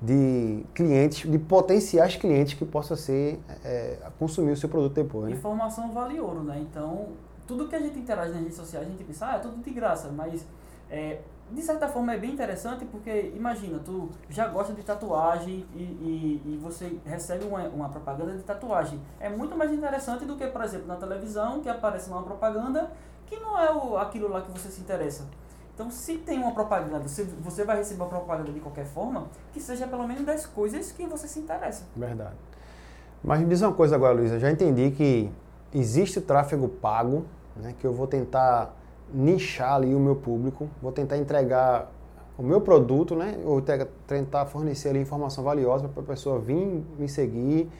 de 0.00 0.66
clientes, 0.72 1.28
de 1.28 1.38
potenciais 1.38 2.14
clientes 2.14 2.54
que 2.54 2.64
possa 2.64 2.94
ser 2.94 3.40
é, 3.64 3.98
consumir 4.20 4.52
o 4.52 4.56
seu 4.56 4.68
produto 4.68 4.94
depois. 4.94 5.30
Né? 5.30 5.36
Informação 5.36 5.90
vale 5.90 6.20
ouro, 6.20 6.44
né? 6.44 6.64
Então, 6.70 7.08
tudo 7.44 7.66
que 7.66 7.74
a 7.74 7.80
gente 7.80 7.98
interage 7.98 8.30
nas 8.30 8.40
redes 8.40 8.56
sociais, 8.56 8.86
a 8.86 8.88
gente 8.88 9.02
pensa, 9.02 9.26
ah, 9.26 9.34
é 9.34 9.38
tudo 9.40 9.60
de 9.60 9.70
graça, 9.72 10.12
mas 10.16 10.46
é, 10.88 11.18
de 11.50 11.62
certa 11.62 11.88
forma 11.88 12.14
é 12.14 12.18
bem 12.18 12.32
interessante 12.32 12.84
porque 12.84 13.32
imagina, 13.34 13.78
tu 13.78 14.08
já 14.28 14.46
gosta 14.48 14.72
de 14.72 14.82
tatuagem 14.82 15.66
e, 15.74 15.82
e, 15.82 16.42
e, 16.44 16.56
você 16.62 16.98
recebe 17.04 17.44
uma, 17.44 17.62
uma 17.68 17.88
propaganda 17.88 18.32
de 18.32 18.42
tatuagem. 18.42 19.00
É 19.18 19.28
muito 19.28 19.56
mais 19.56 19.72
interessante 19.72 20.24
do 20.24 20.36
que, 20.36 20.46
por 20.46 20.62
exemplo, 20.62 20.86
na 20.86 20.96
televisão 20.96 21.60
que 21.60 21.68
aparece 21.68 22.08
uma 22.08 22.22
propaganda 22.22 22.90
que 23.26 23.36
não 23.36 23.58
é 23.58 23.72
o, 23.72 23.96
aquilo 23.96 24.28
lá 24.28 24.42
que 24.42 24.50
você 24.50 24.68
se 24.68 24.80
interessa. 24.80 25.26
Então, 25.74 25.90
se 25.90 26.18
tem 26.18 26.38
uma 26.38 26.52
propaganda, 26.52 27.08
se 27.08 27.24
você 27.24 27.64
vai 27.64 27.78
receber 27.78 28.02
uma 28.02 28.08
propaganda 28.08 28.52
de 28.52 28.60
qualquer 28.60 28.84
forma, 28.84 29.28
que 29.52 29.60
seja 29.60 29.86
pelo 29.86 30.06
menos 30.06 30.24
das 30.24 30.44
coisas 30.44 30.92
que 30.92 31.06
você 31.06 31.26
se 31.26 31.38
interessa. 31.38 31.84
Verdade. 31.96 32.34
Mas 33.22 33.40
me 33.40 33.46
diz 33.46 33.62
uma 33.62 33.72
coisa 33.72 33.96
agora, 33.96 34.14
Luísa. 34.14 34.38
Já 34.38 34.50
entendi 34.50 34.90
que 34.90 35.30
existe 35.72 36.18
o 36.18 36.22
tráfego 36.22 36.68
pago, 36.68 37.24
né, 37.56 37.74
que 37.78 37.86
eu 37.86 37.92
vou 37.92 38.06
tentar 38.06 38.74
nichar 39.12 39.74
ali 39.74 39.94
o 39.94 40.00
meu 40.00 40.16
público, 40.16 40.68
vou 40.80 40.92
tentar 40.92 41.16
entregar 41.18 41.90
o 42.38 42.42
meu 42.42 42.60
produto, 42.60 43.14
né? 43.14 43.38
Ou 43.44 43.62
tentar 44.06 44.46
fornecer 44.46 44.88
ali 44.88 45.00
informação 45.00 45.44
valiosa 45.44 45.88
para 45.88 46.02
a 46.02 46.06
pessoa 46.06 46.38
vir 46.38 46.82
me 46.98 47.08
seguir 47.08 47.70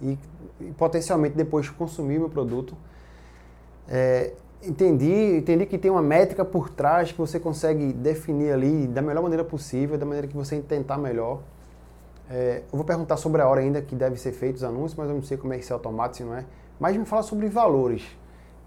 e, 0.00 0.18
e, 0.60 0.72
potencialmente 0.72 1.34
depois 1.36 1.68
consumir 1.70 2.18
meu 2.18 2.28
produto. 2.28 2.76
É, 3.88 4.32
entendi, 4.62 5.38
entendi 5.38 5.64
que 5.64 5.78
tem 5.78 5.90
uma 5.90 6.02
métrica 6.02 6.44
por 6.44 6.68
trás 6.68 7.12
que 7.12 7.18
você 7.18 7.40
consegue 7.40 7.92
definir 7.92 8.52
ali 8.52 8.86
da 8.86 9.00
melhor 9.00 9.22
maneira 9.22 9.42
possível, 9.42 9.96
da 9.96 10.04
maneira 10.04 10.26
que 10.26 10.36
você 10.36 10.60
tentar 10.60 10.98
melhor. 10.98 11.40
É, 12.30 12.62
eu 12.70 12.76
vou 12.76 12.84
perguntar 12.84 13.16
sobre 13.16 13.42
a 13.42 13.48
hora 13.48 13.60
ainda 13.60 13.80
que 13.82 13.94
deve 13.94 14.16
ser 14.16 14.32
feito 14.32 14.56
os 14.56 14.64
anúncios, 14.64 14.94
mas 14.94 15.08
eu 15.08 15.14
não 15.14 15.22
sei 15.22 15.36
como 15.36 15.52
é 15.52 15.58
que 15.58 15.70
é 15.70 15.72
automático, 15.72 16.16
se 16.18 16.24
não 16.24 16.34
é. 16.34 16.44
Mas 16.78 16.96
me 16.96 17.04
fala 17.04 17.22
sobre 17.22 17.48
valores. 17.48 18.04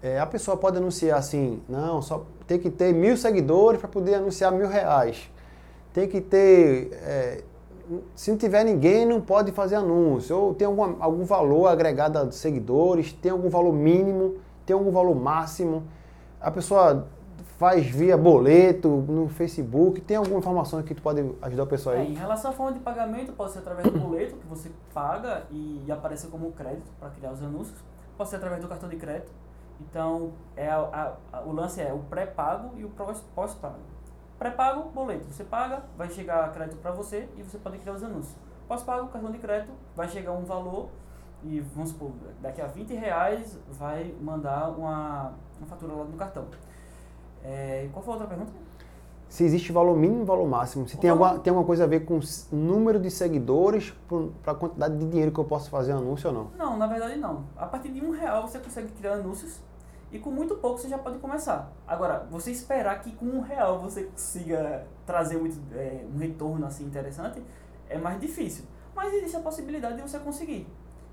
É, 0.04 0.20
a 0.20 0.26
pessoa 0.26 0.54
pode 0.54 0.76
anunciar 0.76 1.18
assim, 1.18 1.62
não, 1.66 2.02
só 2.02 2.26
tem 2.46 2.58
que 2.58 2.68
ter 2.68 2.92
mil 2.92 3.16
seguidores 3.16 3.80
para 3.80 3.88
poder 3.88 4.16
anunciar 4.16 4.52
mil 4.52 4.68
reais. 4.68 5.30
Tem 5.94 6.06
que 6.06 6.20
ter. 6.20 6.92
É, 6.92 7.42
se 8.14 8.30
não 8.30 8.36
tiver 8.36 8.64
ninguém, 8.64 9.06
não 9.06 9.18
pode 9.18 9.50
fazer 9.50 9.76
anúncio. 9.76 10.36
Ou 10.36 10.54
tem 10.54 10.66
algum, 10.66 11.02
algum 11.02 11.24
valor 11.24 11.68
agregado 11.68 12.18
a 12.18 12.30
seguidores, 12.30 13.14
tem 13.14 13.32
algum 13.32 13.48
valor 13.48 13.72
mínimo, 13.72 14.34
tem 14.66 14.74
algum 14.74 14.90
valor 14.90 15.14
máximo. 15.14 15.84
A 16.38 16.50
pessoa 16.50 17.06
faz 17.56 17.86
via 17.86 18.14
boleto 18.14 18.90
no 19.08 19.26
Facebook. 19.30 20.02
Tem 20.02 20.18
alguma 20.18 20.38
informação 20.38 20.82
que 20.82 20.94
tu 20.94 21.00
pode 21.00 21.24
ajudar 21.40 21.62
o 21.62 21.66
pessoal 21.66 21.96
aí? 21.96 22.08
É, 22.08 22.10
em 22.10 22.14
relação 22.14 22.50
à 22.50 22.54
forma 22.54 22.74
de 22.74 22.80
pagamento, 22.80 23.32
pode 23.32 23.52
ser 23.52 23.60
através 23.60 23.90
do 23.90 23.98
boleto, 23.98 24.36
que 24.36 24.46
você 24.46 24.70
paga 24.92 25.44
e 25.50 25.82
aparece 25.90 26.26
como 26.26 26.52
crédito 26.52 26.92
para 27.00 27.08
criar 27.08 27.32
os 27.32 27.42
anúncios. 27.42 27.78
Pode 28.18 28.28
ser 28.28 28.36
através 28.36 28.60
do 28.60 28.68
cartão 28.68 28.86
de 28.86 28.96
crédito 28.96 29.32
então, 29.80 30.32
é 30.56 30.68
a, 30.68 31.16
a, 31.32 31.40
o 31.40 31.52
lance 31.52 31.80
é 31.80 31.92
o 31.92 31.98
pré-pago 32.00 32.76
e 32.76 32.84
o 32.84 32.90
pós-pago. 33.34 33.80
Pré-pago, 34.38 34.90
boleto. 34.90 35.24
Você 35.26 35.44
paga, 35.44 35.82
vai 35.96 36.08
chegar 36.10 36.52
crédito 36.52 36.78
para 36.78 36.92
você 36.92 37.28
e 37.36 37.42
você 37.42 37.58
pode 37.58 37.78
criar 37.78 37.94
os 37.94 38.02
anúncios. 38.02 38.36
Pós-pago, 38.68 39.08
cartão 39.08 39.30
de 39.30 39.38
crédito, 39.38 39.72
vai 39.94 40.08
chegar 40.08 40.32
um 40.32 40.44
valor 40.44 40.88
e 41.42 41.60
vamos 41.60 41.90
supor, 41.90 42.10
daqui 42.40 42.62
a 42.62 42.66
20 42.66 42.94
reais 42.94 43.58
vai 43.68 44.14
mandar 44.18 44.70
uma, 44.70 45.34
uma 45.58 45.66
fatura 45.66 45.92
lá 45.92 46.04
no 46.04 46.16
cartão. 46.16 46.46
É, 47.42 47.88
qual 47.92 48.02
foi 48.02 48.14
a 48.14 48.16
outra 48.16 48.28
pergunta? 48.28 48.63
Se 49.34 49.42
existe 49.42 49.72
valor 49.72 49.96
mínimo 49.96 50.22
e 50.22 50.24
valor 50.24 50.46
máximo. 50.46 50.86
Se 50.86 50.96
tem, 50.96 51.10
alguma, 51.10 51.36
tem 51.40 51.50
alguma 51.50 51.66
coisa 51.66 51.82
a 51.82 51.86
ver 51.88 52.04
com 52.04 52.20
número 52.52 53.00
de 53.00 53.10
seguidores 53.10 53.92
para 54.44 54.52
a 54.52 54.54
quantidade 54.54 54.96
de 54.96 55.08
dinheiro 55.08 55.32
que 55.32 55.40
eu 55.40 55.44
posso 55.44 55.68
fazer 55.70 55.90
anúncio 55.90 56.28
ou 56.28 56.34
não? 56.36 56.50
Não, 56.56 56.78
na 56.78 56.86
verdade 56.86 57.16
não. 57.16 57.44
A 57.56 57.66
partir 57.66 57.88
de 57.88 58.00
um 58.00 58.12
real 58.12 58.46
você 58.46 58.60
consegue 58.60 58.92
criar 58.92 59.14
anúncios 59.14 59.58
e 60.12 60.20
com 60.20 60.30
muito 60.30 60.54
pouco 60.54 60.78
você 60.78 60.88
já 60.88 60.98
pode 60.98 61.18
começar. 61.18 61.72
Agora, 61.84 62.24
você 62.30 62.52
esperar 62.52 63.00
que 63.00 63.10
com 63.10 63.26
um 63.26 63.40
real 63.40 63.80
você 63.80 64.04
consiga 64.04 64.86
trazer 65.04 65.36
muito, 65.36 65.58
é, 65.74 66.06
um 66.14 66.16
retorno 66.16 66.64
assim 66.64 66.84
interessante 66.84 67.42
é 67.88 67.98
mais 67.98 68.20
difícil. 68.20 68.64
Mas 68.94 69.12
existe 69.14 69.36
a 69.36 69.40
possibilidade 69.40 69.96
de 69.96 70.02
você 70.02 70.20
conseguir. 70.20 70.64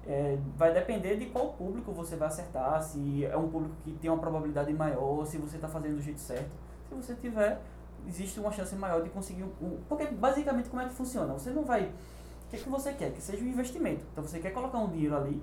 É, 0.06 0.38
vai 0.56 0.72
depender 0.72 1.16
de 1.16 1.26
qual 1.26 1.54
público 1.54 1.92
você 1.92 2.16
vai 2.16 2.28
acertar, 2.28 2.84
se 2.84 3.26
é 3.26 3.36
um 3.36 3.50
público 3.50 3.74
que 3.84 3.94
tem 3.94 4.12
uma 4.12 4.20
probabilidade 4.20 4.72
maior, 4.74 5.26
se 5.26 5.40
você 5.40 5.56
está 5.56 5.68
fazendo 5.68 5.96
do 5.96 6.02
jeito 6.04 6.20
certo. 6.20 6.52
Se 6.88 6.94
você 6.94 7.16
tiver, 7.16 7.60
existe 8.08 8.40
uma 8.40 8.52
chance 8.52 8.76
maior 8.76 9.02
de 9.04 9.10
conseguir 9.10 9.44
um. 9.44 9.80
Porque 9.88 10.06
basicamente 10.08 10.70
como 10.70 10.82
é 10.82 10.88
que 10.88 10.94
funciona? 10.94 11.34
Você 11.34 11.52
não 11.52 11.64
vai. 11.64 11.84
O 11.84 12.50
que, 12.50 12.58
é 12.58 12.60
que 12.60 12.70
você 12.70 12.94
quer? 12.94 13.12
Que 13.12 13.22
seja 13.22 13.44
um 13.44 13.48
investimento. 13.48 14.06
Então 14.12 14.24
você 14.24 14.40
quer 14.40 14.52
colocar 14.52 14.78
um 14.78 14.90
dinheiro 14.90 15.16
ali. 15.16 15.42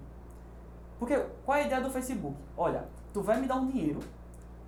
Porque 0.99 1.17
qual 1.45 1.57
é 1.57 1.63
a 1.63 1.67
ideia 1.67 1.81
do 1.81 1.91
Facebook? 1.91 2.37
Olha, 2.57 2.87
tu 3.13 3.23
vai 3.23 3.41
me 3.41 3.47
dar 3.47 3.57
um 3.57 3.69
dinheiro, 3.69 4.01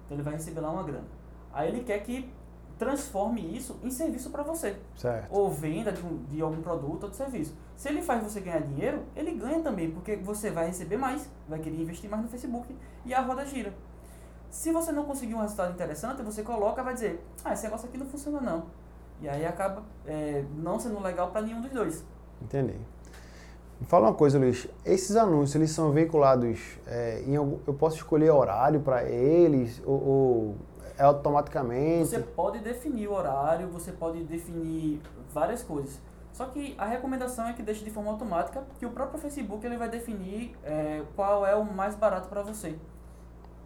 então 0.04 0.16
ele 0.16 0.22
vai 0.22 0.34
receber 0.34 0.60
lá 0.60 0.70
uma 0.70 0.82
grana. 0.82 1.08
Aí 1.52 1.68
ele 1.68 1.82
quer 1.82 1.98
que 2.00 2.30
transforme 2.78 3.42
isso 3.54 3.78
em 3.82 3.90
serviço 3.90 4.30
para 4.30 4.42
você. 4.42 4.76
Certo. 4.96 5.28
Ou 5.30 5.50
venda 5.50 5.92
de, 5.92 6.02
um, 6.04 6.24
de 6.24 6.40
algum 6.40 6.62
produto 6.62 7.04
ou 7.04 7.10
de 7.10 7.16
serviço. 7.16 7.54
Se 7.76 7.88
ele 7.88 8.00
faz 8.00 8.22
você 8.22 8.40
ganhar 8.40 8.60
dinheiro, 8.60 9.04
ele 9.14 9.32
ganha 9.32 9.60
também, 9.60 9.90
porque 9.90 10.16
você 10.16 10.50
vai 10.50 10.66
receber 10.68 10.96
mais, 10.96 11.28
vai 11.46 11.58
querer 11.58 11.78
investir 11.78 12.08
mais 12.08 12.22
no 12.22 12.28
Facebook 12.28 12.74
e 13.04 13.12
a 13.12 13.20
roda 13.20 13.44
gira. 13.44 13.74
Se 14.50 14.72
você 14.72 14.90
não 14.90 15.04
conseguir 15.04 15.34
um 15.34 15.40
resultado 15.40 15.72
interessante, 15.72 16.22
você 16.22 16.42
coloca 16.42 16.80
e 16.80 16.84
vai 16.84 16.94
dizer, 16.94 17.24
ah, 17.44 17.52
esse 17.52 17.64
negócio 17.64 17.88
aqui 17.88 17.96
não 17.96 18.06
funciona 18.06 18.40
não. 18.40 18.64
E 19.22 19.28
aí 19.28 19.46
acaba 19.46 19.82
é, 20.06 20.44
não 20.56 20.78
sendo 20.80 21.00
legal 21.00 21.30
para 21.30 21.42
nenhum 21.42 21.60
dos 21.60 21.70
dois. 21.70 22.04
Entendi. 22.42 22.74
Fala 23.86 24.08
uma 24.08 24.14
coisa, 24.14 24.38
Luiz. 24.38 24.68
Esses 24.84 25.16
anúncios, 25.16 25.54
eles 25.54 25.70
são 25.70 25.90
veiculados 25.90 26.78
é, 26.86 27.22
em 27.26 27.36
algum, 27.36 27.58
Eu 27.66 27.74
posso 27.74 27.96
escolher 27.96 28.30
horário 28.30 28.80
para 28.80 29.04
eles 29.04 29.80
ou, 29.86 30.06
ou, 30.06 30.56
é 30.98 31.02
automaticamente? 31.02 32.08
Você 32.08 32.18
pode 32.18 32.58
definir 32.58 33.08
o 33.08 33.12
horário, 33.12 33.68
você 33.68 33.92
pode 33.92 34.22
definir 34.24 35.00
várias 35.32 35.62
coisas. 35.62 35.98
Só 36.32 36.46
que 36.46 36.74
a 36.78 36.84
recomendação 36.84 37.46
é 37.46 37.52
que 37.52 37.62
deixe 37.62 37.84
de 37.84 37.90
forma 37.90 38.10
automática, 38.10 38.62
que 38.78 38.86
o 38.86 38.90
próprio 38.90 39.18
Facebook 39.18 39.64
ele 39.64 39.76
vai 39.76 39.88
definir 39.88 40.56
é, 40.62 41.02
qual 41.16 41.46
é 41.46 41.54
o 41.54 41.64
mais 41.64 41.94
barato 41.94 42.28
para 42.28 42.42
você. 42.42 42.76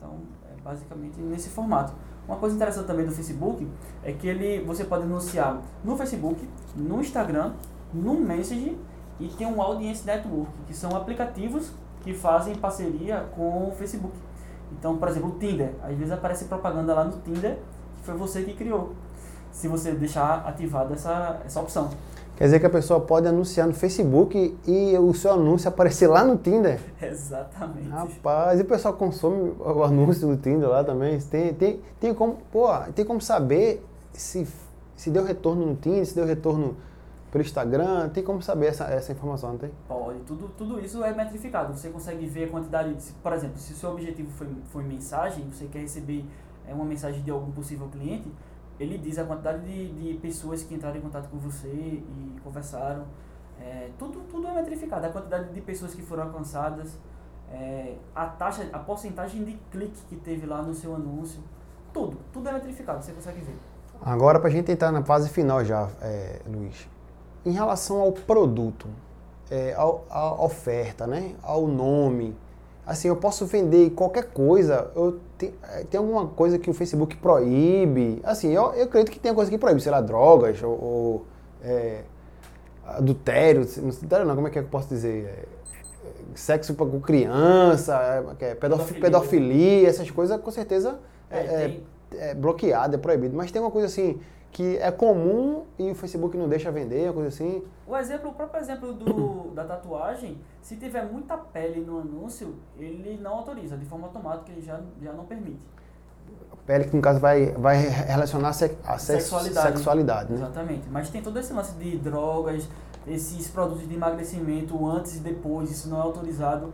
Então, 0.05 0.19
é 0.53 0.61
basicamente 0.63 1.19
nesse 1.21 1.49
formato. 1.49 1.95
Uma 2.29 2.37
coisa 2.37 2.55
interessante 2.55 2.87
também 2.87 3.07
do 3.07 3.13
Facebook 3.13 3.67
é 4.03 4.13
que 4.13 4.29
ele, 4.29 4.63
você 4.65 4.85
pode 4.85 5.05
anunciar 5.05 5.63
no 5.83 5.97
Facebook, 5.97 6.47
no 6.77 7.01
Instagram, 7.01 7.55
no 7.93 8.21
Messenger 8.21 8.75
e 9.19 9.29
tem 9.29 9.47
um 9.47 9.61
Audience 9.61 10.07
Network, 10.07 10.51
que 10.67 10.75
são 10.75 10.95
aplicativos 10.95 11.73
que 12.03 12.13
fazem 12.13 12.55
parceria 12.55 13.27
com 13.35 13.69
o 13.69 13.73
Facebook. 13.73 14.15
Então, 14.73 14.99
por 14.99 15.09
exemplo, 15.09 15.31
o 15.31 15.39
Tinder. 15.39 15.73
Às 15.83 15.97
vezes 15.97 16.13
aparece 16.13 16.47
propaganda 16.47 16.95
lá 16.95 17.05
no 17.05 17.19
Tinder 17.23 17.59
que 17.97 18.05
foi 18.05 18.15
você 18.15 18.43
que 18.43 18.55
criou. 18.55 18.95
Se 19.55 19.69
você 19.69 19.93
deixar 19.93 20.45
ativada 20.47 20.95
essa, 20.95 21.41
essa 21.47 21.61
opção. 21.61 21.89
Quer 22.37 22.45
dizer 22.45 22.59
que 22.59 22.67
a 22.67 22.71
pessoa 22.71 23.01
pode 23.01 23.29
anunciar 23.29 23.69
no 23.69 23.73
Facebook 23.73 24.59
e 24.67 24.99
o 24.99 25.15
seu 25.15 25.35
anúncio 25.35 25.69
aparecer 25.69 26.09
lá 26.09 26.25
no 26.25 26.37
Tinder? 26.37 26.81
Exatamente. 27.01 27.89
Rapaz, 27.89 28.59
e 28.59 28.63
o 28.63 28.65
pessoal 28.65 28.95
consome 28.95 29.55
o 29.61 29.85
anúncio 29.85 30.27
do 30.27 30.37
Tinder 30.37 30.69
lá 30.69 30.83
também? 30.83 31.21
Tem, 31.21 31.55
tem, 31.55 31.81
tem, 32.01 32.13
como, 32.13 32.39
pô, 32.51 32.67
tem 32.93 33.05
como 33.05 33.21
saber 33.21 33.87
se, 34.13 34.49
se 34.97 35.11
deu 35.11 35.25
retorno 35.25 35.65
no 35.65 35.77
Tinder, 35.77 36.05
se 36.05 36.17
deu 36.17 36.27
retorno 36.27 36.77
pelo 37.31 37.45
Instagram? 37.45 38.09
Tem 38.09 38.25
como 38.25 38.43
saber 38.43 38.67
essa, 38.67 38.87
essa 38.87 39.13
informação, 39.13 39.51
não 39.51 39.59
tem? 39.59 39.71
Pode. 39.87 40.19
Tudo, 40.27 40.49
tudo 40.59 40.81
isso 40.81 41.05
é 41.05 41.15
metrificado. 41.15 41.73
Você 41.73 41.89
consegue 41.89 42.27
ver 42.27 42.47
a 42.47 42.49
quantidade, 42.49 42.93
de, 42.93 43.13
por 43.13 43.33
exemplo, 43.33 43.59
se 43.59 43.73
o 43.73 43.77
seu 43.77 43.91
objetivo 43.91 44.33
foi, 44.33 44.49
foi 44.73 44.83
mensagem, 44.83 45.49
você 45.49 45.67
quer 45.67 45.83
receber 45.83 46.25
é, 46.67 46.75
uma 46.75 46.85
mensagem 46.85 47.23
de 47.23 47.31
algum 47.31 47.53
possível 47.53 47.87
cliente, 47.93 48.29
ele 48.79 48.99
diz 48.99 49.19
a 49.19 49.25
quantidade 49.25 49.65
de, 49.65 49.93
de 49.93 50.19
pessoas 50.19 50.63
que 50.63 50.75
entraram 50.75 50.97
em 50.97 51.01
contato 51.01 51.29
com 51.29 51.39
você 51.39 51.69
e 51.69 52.37
conversaram. 52.43 53.05
É, 53.61 53.91
tudo, 53.99 54.21
tudo 54.31 54.47
é 54.49 54.55
metrificado. 54.55 55.07
A 55.07 55.11
quantidade 55.11 55.53
de 55.53 55.61
pessoas 55.61 55.95
que 55.95 56.03
foram 56.03 56.25
alcançadas, 56.25 56.99
é, 57.53 57.95
a 58.15 58.27
taxa, 58.27 58.69
a 58.73 58.79
porcentagem 58.79 59.45
de 59.45 59.53
clique 59.71 60.01
que 60.09 60.17
teve 60.17 60.47
lá 60.47 60.63
no 60.63 60.75
seu 60.75 60.95
anúncio. 60.95 61.41
Tudo, 61.93 62.19
tudo 62.33 62.49
é 62.49 62.53
metrificado, 62.53 63.03
você 63.03 63.13
consegue 63.13 63.41
ver. 63.41 63.57
Agora, 64.03 64.41
para 64.41 64.49
a 64.49 64.53
gente 64.53 64.71
entrar 64.71 64.91
na 64.91 65.05
fase 65.05 65.29
final 65.29 65.65
já, 65.65 65.89
é, 66.03 66.41
Luiz, 66.47 66.89
em 67.47 67.53
relação 67.53 68.01
ao 68.01 68.11
produto, 68.11 68.89
é, 69.51 69.75
à 69.75 70.43
oferta, 70.43 71.07
né, 71.07 71.37
ao 71.43 71.69
nome, 71.69 72.37
assim, 72.85 73.09
eu 73.09 73.17
posso 73.17 73.47
vender 73.47 73.91
qualquer 73.91 74.33
coisa, 74.33 74.91
eu 74.97 75.21
te, 75.39 75.53
eh, 75.63 75.85
tem 75.91 75.99
alguma 75.99 76.27
coisa 76.27 76.59
que 76.59 76.71
o 76.71 76.75
Facebook 76.75 77.17
proíbe, 77.17 78.21
assim, 78.25 78.53
eu, 78.53 78.73
eu 78.75 78.85
acredito 78.85 79.11
que 79.11 79.19
tem 79.19 79.35
coisa 79.35 79.51
que 79.51 79.59
proíbe, 79.59 79.81
sei 79.81 79.93
lá, 79.93 80.01
drogas 80.01 80.63
ou, 80.63 80.71
ou 80.71 81.27
é, 81.63 82.03
adultério, 82.87 83.67
não 83.79 83.89
adultério 83.89 84.27
não, 84.27 84.35
como 84.35 84.49
é 84.49 84.51
que, 84.51 84.59
é 84.59 84.63
que 84.63 84.67
eu 84.67 84.71
posso 84.71 84.89
dizer? 84.89 85.27
É, 85.27 85.45
sexo 86.35 86.75
com 86.75 87.01
criança, 87.01 88.25
é, 88.41 88.55
pedofilia. 88.55 89.01
pedofilia, 89.01 89.89
essas 89.89 90.11
coisas, 90.11 90.41
com 90.41 90.51
certeza 90.51 90.99
é, 91.31 91.39
é, 91.39 91.81
é, 92.17 92.35
bloqueado, 92.35 92.97
é 92.97 92.99
proibido. 92.99 93.37
Mas 93.37 93.51
tem 93.51 93.61
uma 93.61 93.71
coisa 93.71 93.87
assim, 93.87 94.21
que 94.55 94.77
é 94.77 94.93
comum 94.93 95.65
e 95.77 95.91
o 95.91 95.95
Facebook 95.97 96.39
não 96.39 96.49
deixa 96.49 96.71
vender, 96.71 97.13
coisa 97.13 97.29
assim. 97.29 97.65
O 97.85 97.97
exemplo, 97.97 98.31
o 98.31 98.33
próprio 98.33 98.61
exemplo 98.61 98.93
do, 98.93 99.51
da 99.53 99.65
tatuagem, 99.65 100.39
se 100.63 100.77
tiver 100.77 101.05
muita 101.11 101.37
pele 101.37 101.81
no 101.81 101.99
anúncio, 101.99 102.55
ele 102.79 103.19
não 103.21 103.33
autoriza, 103.33 103.77
de 103.77 103.85
forma 103.85 104.07
automática 104.07 104.53
ele 104.53 104.63
já, 104.63 104.81
já 105.03 105.13
não 105.13 105.25
permite. 105.25 105.59
Pele 106.65 106.85
que 106.85 106.95
no 106.95 107.03
caso 107.03 107.19
vai, 107.19 107.47
vai 107.47 107.79
relacionar 107.79 108.51
a, 108.51 108.53
sexualidade. 108.53 109.73
sexualidade 109.73 110.31
né? 110.31 110.37
Exatamente. 110.37 110.89
Mas 110.89 111.11
tem 111.11 111.21
todo 111.21 111.37
esse 111.37 111.53
lance 111.53 111.75
de 111.75 111.99
drogas, 111.99 112.69
esses 113.09 113.49
produtos 113.49 113.89
de 113.89 113.95
emagrecimento 113.95 114.87
antes 114.87 115.17
e 115.17 115.19
depois, 115.19 115.69
isso 115.69 115.89
não 115.89 115.99
é 115.99 116.03
autorizado. 116.03 116.73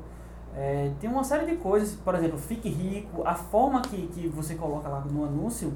É, 0.55 0.91
tem 1.01 1.09
uma 1.09 1.25
série 1.25 1.47
de 1.47 1.57
coisas, 1.57 1.95
por 1.95 2.15
exemplo, 2.15 2.37
fique 2.37 2.69
rico, 2.69 3.23
a 3.25 3.35
forma 3.35 3.81
que, 3.81 4.07
que 4.09 4.29
você 4.29 4.55
coloca 4.55 4.87
lá 4.87 5.01
no 5.01 5.25
anúncio 5.25 5.73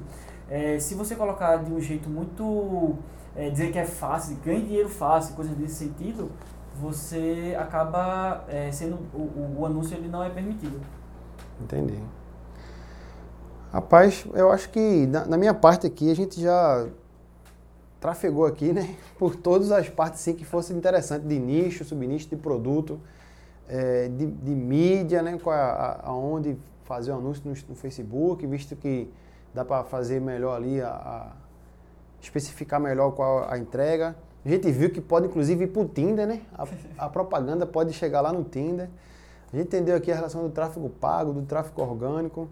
é, 0.49 0.79
se 0.79 0.95
você 0.95 1.15
colocar 1.15 1.57
de 1.57 1.71
um 1.71 1.79
jeito 1.79 2.09
muito. 2.09 2.95
É, 3.35 3.49
dizer 3.49 3.69
que 3.69 3.77
é 3.77 3.85
fácil, 3.85 4.37
ganhe 4.45 4.61
dinheiro 4.61 4.87
fácil, 4.87 5.35
coisas 5.35 5.53
desse 5.57 5.75
sentido, 5.75 6.31
você 6.79 7.53
acaba 7.59 8.45
é, 8.47 8.71
sendo. 8.71 8.95
O, 9.13 9.57
o 9.59 9.65
anúncio 9.65 9.97
ele 9.97 10.07
não 10.07 10.23
é 10.23 10.29
permitido. 10.29 10.79
Entendi. 11.61 12.01
Rapaz, 13.73 14.25
eu 14.33 14.51
acho 14.51 14.69
que 14.69 15.05
na, 15.07 15.25
na 15.25 15.37
minha 15.37 15.53
parte 15.53 15.85
aqui 15.85 16.09
a 16.09 16.15
gente 16.15 16.39
já 16.39 16.87
trafegou 17.99 18.45
aqui, 18.45 18.71
né? 18.71 18.95
Por 19.19 19.35
todas 19.35 19.71
as 19.71 19.89
partes 19.89 20.21
sim, 20.21 20.33
que 20.33 20.45
fosse 20.45 20.71
interessante, 20.71 21.25
de 21.25 21.37
nicho, 21.37 21.83
subnicho, 21.83 22.29
de 22.29 22.37
produto, 22.37 23.01
é, 23.67 24.07
de, 24.07 24.27
de 24.27 24.51
mídia, 24.55 25.21
né? 25.21 25.37
A, 25.47 26.09
aonde 26.09 26.57
fazer 26.85 27.11
o 27.11 27.15
anúncio 27.15 27.43
no, 27.45 27.51
no 27.69 27.75
Facebook, 27.75 28.45
visto 28.47 28.75
que 28.77 29.09
dá 29.55 29.63
para 29.63 29.85
fazer 29.85 30.19
melhor 30.19 30.53
ali, 30.53 30.81
a, 30.81 30.89
a, 30.89 31.31
especificar 32.21 32.77
melhor 32.79 33.11
qual 33.11 33.49
a 33.49 33.57
entrega. 33.57 34.13
A 34.45 34.49
gente 34.49 34.69
viu 34.69 34.89
que 34.89 34.99
pode 34.99 35.27
inclusive 35.27 35.63
ir 35.63 35.67
para 35.67 35.81
o 35.81 35.87
Tinder, 35.87 36.27
né? 36.27 36.41
A, 36.53 37.05
a, 37.05 37.09
propaganda 37.09 37.65
pode 37.65 37.93
chegar 37.93 38.19
lá 38.19 38.33
no 38.33 38.43
Tinder. 38.43 38.89
A 39.51 39.55
gente 39.55 39.67
entendeu 39.67 39.95
aqui 39.95 40.11
a 40.11 40.15
relação 40.15 40.43
do 40.43 40.49
tráfego 40.49 40.89
pago, 40.89 41.31
do 41.31 41.41
tráfego 41.43 41.81
orgânico. 41.81 42.49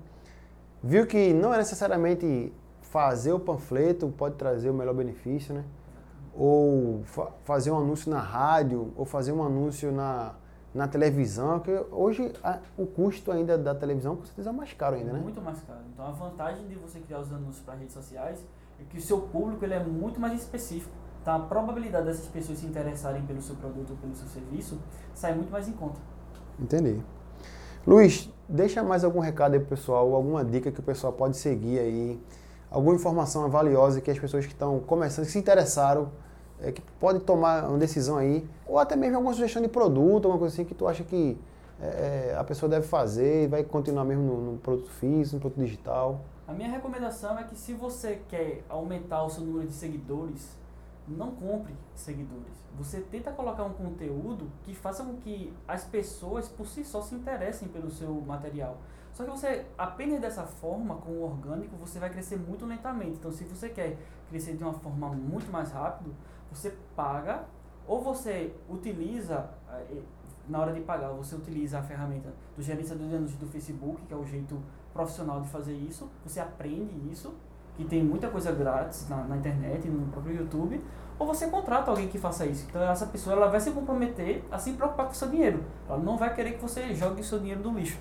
Viu 0.81 1.05
que 1.05 1.33
não 1.33 1.53
é 1.53 1.57
necessariamente 1.57 2.53
fazer 2.81 3.33
o 3.33 3.39
panfleto 3.39 4.07
pode 4.17 4.35
trazer 4.35 4.69
o 4.69 4.73
melhor 4.73 4.93
benefício, 4.93 5.53
né? 5.53 5.65
Ou 6.33 7.01
fa 7.03 7.27
fazer 7.43 7.69
um 7.71 7.77
anúncio 7.77 8.09
na 8.09 8.21
rádio, 8.21 8.93
ou 8.95 9.05
fazer 9.05 9.33
um 9.33 9.43
anúncio 9.43 9.91
na, 9.91 10.35
na 10.73 10.87
televisão, 10.87 11.59
que 11.59 11.71
hoje 11.91 12.33
a, 12.43 12.59
o 12.77 12.85
custo 12.85 13.31
ainda 13.31 13.57
da 13.57 13.75
televisão 13.75 14.15
com 14.15 14.25
certeza 14.25 14.49
é 14.49 14.53
mais 14.53 14.73
caro 14.73 14.95
ainda, 14.95 15.13
né? 15.13 15.19
Muito 15.19 15.41
mais 15.41 15.61
caro. 15.61 15.81
Então 15.93 16.05
a 16.05 16.11
vantagem 16.11 16.67
de 16.67 16.75
você 16.75 16.99
criar 16.99 17.19
os 17.19 17.31
anúncios 17.31 17.59
para 17.63 17.75
redes 17.75 17.93
sociais 17.93 18.43
é 18.79 18.83
que 18.83 18.97
o 18.97 19.01
seu 19.01 19.21
público 19.21 19.63
ele 19.63 19.75
é 19.75 19.83
muito 19.83 20.19
mais 20.19 20.39
específico. 20.41 20.91
Então 21.21 21.35
a 21.35 21.39
probabilidade 21.39 22.05
dessas 22.05 22.27
pessoas 22.27 22.57
se 22.57 22.65
interessarem 22.65 23.21
pelo 23.25 23.41
seu 23.41 23.55
produto 23.55 23.91
ou 23.91 23.97
pelo 23.97 24.15
seu 24.15 24.27
serviço 24.27 24.79
sai 25.13 25.35
muito 25.35 25.51
mais 25.51 25.67
em 25.67 25.73
conta. 25.73 25.99
Entendi. 26.59 27.01
Luiz, 27.85 28.29
deixa 28.49 28.81
mais 28.81 29.03
algum 29.03 29.19
recado 29.19 29.53
aí 29.53 29.59
pro 29.59 29.69
pessoal, 29.69 30.13
alguma 30.15 30.43
dica 30.43 30.71
que 30.71 30.79
o 30.79 30.83
pessoal 30.83 31.13
pode 31.13 31.37
seguir 31.37 31.79
aí, 31.79 32.21
alguma 32.71 32.95
informação 32.95 33.47
valiosa 33.49 34.01
que 34.01 34.09
as 34.09 34.17
pessoas 34.17 34.45
que 34.45 34.53
estão 34.53 34.79
começando, 34.79 35.25
que 35.25 35.31
se 35.31 35.37
interessaram 35.37 36.09
é, 36.63 36.71
que 36.71 36.81
pode 36.99 37.19
tomar 37.19 37.67
uma 37.67 37.77
decisão 37.77 38.17
aí, 38.17 38.47
ou 38.65 38.79
até 38.79 38.95
mesmo 38.95 39.17
alguma 39.17 39.33
sugestão 39.33 39.61
de 39.61 39.67
produto, 39.67 40.25
alguma 40.25 40.39
coisa 40.39 40.53
assim 40.53 40.65
que 40.65 40.73
tu 40.73 40.87
acha 40.87 41.03
que 41.03 41.37
é, 41.81 42.31
é, 42.31 42.35
a 42.37 42.43
pessoa 42.43 42.69
deve 42.69 42.87
fazer 42.87 43.43
e 43.43 43.47
vai 43.47 43.63
continuar 43.63 44.05
mesmo 44.05 44.23
no, 44.23 44.51
no, 44.53 44.57
produto 44.57 44.89
físico, 44.89 45.35
no 45.35 45.41
produto 45.41 45.59
digital? 45.59 46.21
A 46.47 46.53
minha 46.53 46.69
recomendação 46.69 47.37
é 47.37 47.43
que 47.43 47.57
se 47.57 47.73
você 47.73 48.21
quer 48.29 48.63
aumentar 48.69 49.23
o 49.23 49.29
seu 49.29 49.43
número 49.43 49.67
de 49.67 49.73
seguidores, 49.73 50.57
não 51.07 51.31
compre 51.31 51.73
seguidores. 51.93 52.53
Você 52.77 53.01
tenta 53.01 53.31
colocar 53.31 53.63
um 53.63 53.73
conteúdo 53.73 54.49
que 54.63 54.73
faça 54.73 55.03
com 55.03 55.17
que 55.17 55.53
as 55.67 55.83
pessoas 55.83 56.47
por 56.47 56.65
si 56.65 56.85
só 56.85 57.01
se 57.01 57.13
interessem 57.13 57.67
pelo 57.67 57.91
seu 57.91 58.09
material. 58.21 58.77
Só 59.13 59.23
que 59.23 59.29
você, 59.29 59.65
apenas 59.77 60.19
dessa 60.19 60.43
forma, 60.43 60.95
com 60.95 61.11
o 61.11 61.23
orgânico, 61.23 61.75
você 61.75 61.99
vai 61.99 62.09
crescer 62.09 62.37
muito 62.37 62.65
lentamente. 62.65 63.17
Então, 63.19 63.31
se 63.31 63.43
você 63.43 63.69
quer 63.69 63.97
crescer 64.29 64.55
de 64.55 64.63
uma 64.63 64.73
forma 64.73 65.09
muito 65.09 65.51
mais 65.51 65.71
rápido, 65.71 66.15
você 66.53 66.73
paga 66.95 67.43
ou 67.87 68.01
você 68.01 68.53
utiliza, 68.69 69.49
eh, 69.69 70.01
na 70.47 70.59
hora 70.59 70.73
de 70.73 70.81
pagar, 70.81 71.09
você 71.09 71.35
utiliza 71.35 71.79
a 71.79 71.81
ferramenta 71.81 72.33
do 72.55 72.61
gerenciador 72.61 73.07
de 73.07 73.15
anúncios 73.15 73.39
do 73.39 73.47
Facebook, 73.47 74.01
que 74.05 74.13
é 74.13 74.17
o 74.17 74.25
jeito 74.25 74.61
profissional 74.93 75.41
de 75.41 75.49
fazer 75.49 75.73
isso, 75.73 76.09
você 76.23 76.39
aprende 76.39 76.93
isso, 77.11 77.33
que 77.75 77.83
tem 77.83 78.03
muita 78.03 78.29
coisa 78.29 78.51
grátis 78.51 79.09
na, 79.09 79.23
na 79.23 79.37
internet, 79.37 79.87
no 79.87 80.07
próprio 80.11 80.35
YouTube, 80.35 80.79
ou 81.17 81.27
você 81.27 81.47
contrata 81.47 81.89
alguém 81.89 82.07
que 82.07 82.17
faça 82.17 82.45
isso. 82.45 82.65
Então 82.69 82.81
essa 82.83 83.07
pessoa 83.07 83.35
ela 83.35 83.47
vai 83.47 83.59
se 83.59 83.71
comprometer 83.71 84.43
a 84.51 84.59
se 84.59 84.73
preocupar 84.73 85.07
com 85.07 85.11
o 85.11 85.15
seu 85.15 85.29
dinheiro. 85.29 85.63
Ela 85.87 85.97
não 85.97 86.17
vai 86.17 86.33
querer 86.33 86.53
que 86.53 86.61
você 86.61 86.93
jogue 86.93 87.21
o 87.21 87.23
seu 87.23 87.39
dinheiro 87.39 87.61
no 87.61 87.77
lixo. 87.77 87.99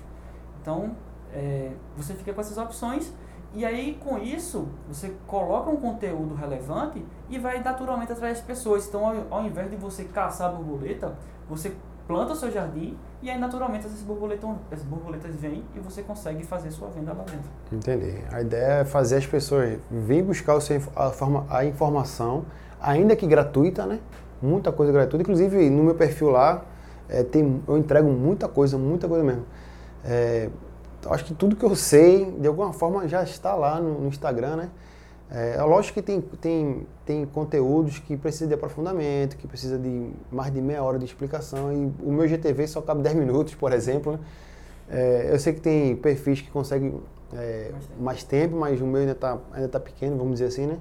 Então 0.61 0.95
é, 1.31 1.71
você 1.97 2.13
fica 2.13 2.33
com 2.33 2.41
essas 2.41 2.57
opções 2.57 3.11
e 3.55 3.63
aí, 3.63 3.99
com 4.03 4.17
isso, 4.17 4.67
você 4.87 5.13
coloca 5.27 5.69
um 5.69 5.77
conteúdo 5.77 6.33
relevante 6.33 7.05
e 7.29 7.37
vai 7.37 7.61
naturalmente 7.61 8.11
atrair 8.11 8.31
as 8.31 8.41
pessoas. 8.41 8.87
Então, 8.87 9.25
ao, 9.29 9.45
invés 9.45 9.69
de 9.69 9.75
você 9.75 10.05
caçar 10.05 10.49
a 10.49 10.51
borboleta, 10.53 11.13
você 11.47 11.71
planta 12.07 12.33
o 12.33 12.35
seu 12.35 12.51
jardim 12.51 12.97
e 13.21 13.29
aí, 13.29 13.39
naturalmente, 13.39 13.85
essas 13.85 14.01
borboletas, 14.01 14.49
borboletas 14.89 15.35
vêm 15.35 15.63
e 15.75 15.79
você 15.79 16.01
consegue 16.01 16.43
fazer 16.43 16.71
sua 16.71 16.89
venda 16.89 17.13
lá 17.13 17.23
dentro. 17.23 17.49
Entendi. 17.71 18.17
A 18.31 18.41
ideia 18.41 18.81
é 18.81 18.85
fazer 18.85 19.17
as 19.17 19.27
pessoas 19.27 19.77
virem 19.89 20.23
buscar 20.23 20.55
o 20.55 20.61
seu, 20.61 20.81
a, 20.95 21.11
forma, 21.11 21.45
a 21.47 21.63
informação, 21.63 22.45
ainda 22.81 23.15
que 23.15 23.27
gratuita, 23.27 23.85
né? 23.85 23.99
Muita 24.41 24.71
coisa 24.71 24.91
gratuita. 24.91 25.21
Inclusive, 25.21 25.69
no 25.69 25.83
meu 25.83 25.95
perfil 25.95 26.31
lá, 26.31 26.65
é, 27.07 27.21
tem, 27.21 27.61
eu 27.67 27.77
entrego 27.77 28.09
muita 28.09 28.47
coisa, 28.47 28.79
muita 28.79 29.07
coisa 29.07 29.23
mesmo. 29.23 29.45
É, 30.03 30.49
acho 31.11 31.25
que 31.25 31.33
tudo 31.33 31.55
que 31.55 31.63
eu 31.63 31.75
sei, 31.75 32.31
de 32.39 32.47
alguma 32.47 32.73
forma, 32.73 33.07
já 33.07 33.23
está 33.23 33.55
lá 33.55 33.79
no, 33.79 34.01
no 34.01 34.07
Instagram, 34.07 34.55
né? 34.55 34.69
É, 35.31 35.55
é 35.57 35.63
lógico 35.63 35.95
que 35.95 36.01
tem, 36.01 36.21
tem, 36.39 36.87
tem 37.05 37.25
conteúdos 37.25 37.99
que 37.99 38.15
precisam 38.15 38.47
de 38.47 38.53
aprofundamento, 38.53 39.35
que 39.37 39.47
precisa 39.47 39.77
de 39.77 40.09
mais 40.31 40.53
de 40.53 40.61
meia 40.61 40.83
hora 40.83 40.99
de 40.99 41.05
explicação, 41.05 41.71
e 41.71 41.91
o 42.03 42.11
meu 42.11 42.27
GTV 42.27 42.67
só 42.67 42.81
cabe 42.81 43.01
10 43.01 43.15
minutos, 43.15 43.55
por 43.55 43.71
exemplo. 43.73 44.13
Né? 44.13 44.19
É, 44.89 45.29
eu 45.31 45.39
sei 45.39 45.53
que 45.53 45.61
tem 45.61 45.95
perfis 45.95 46.41
que 46.41 46.51
conseguem 46.51 46.93
é, 47.33 47.71
mais, 47.71 47.85
tempo. 47.85 48.03
mais 48.03 48.23
tempo, 48.23 48.55
mas 48.57 48.81
o 48.81 48.85
meu 48.85 49.01
ainda 49.01 49.13
está 49.13 49.37
ainda 49.53 49.69
tá 49.69 49.79
pequeno, 49.79 50.17
vamos 50.17 50.33
dizer 50.33 50.45
assim, 50.45 50.67
né? 50.67 50.77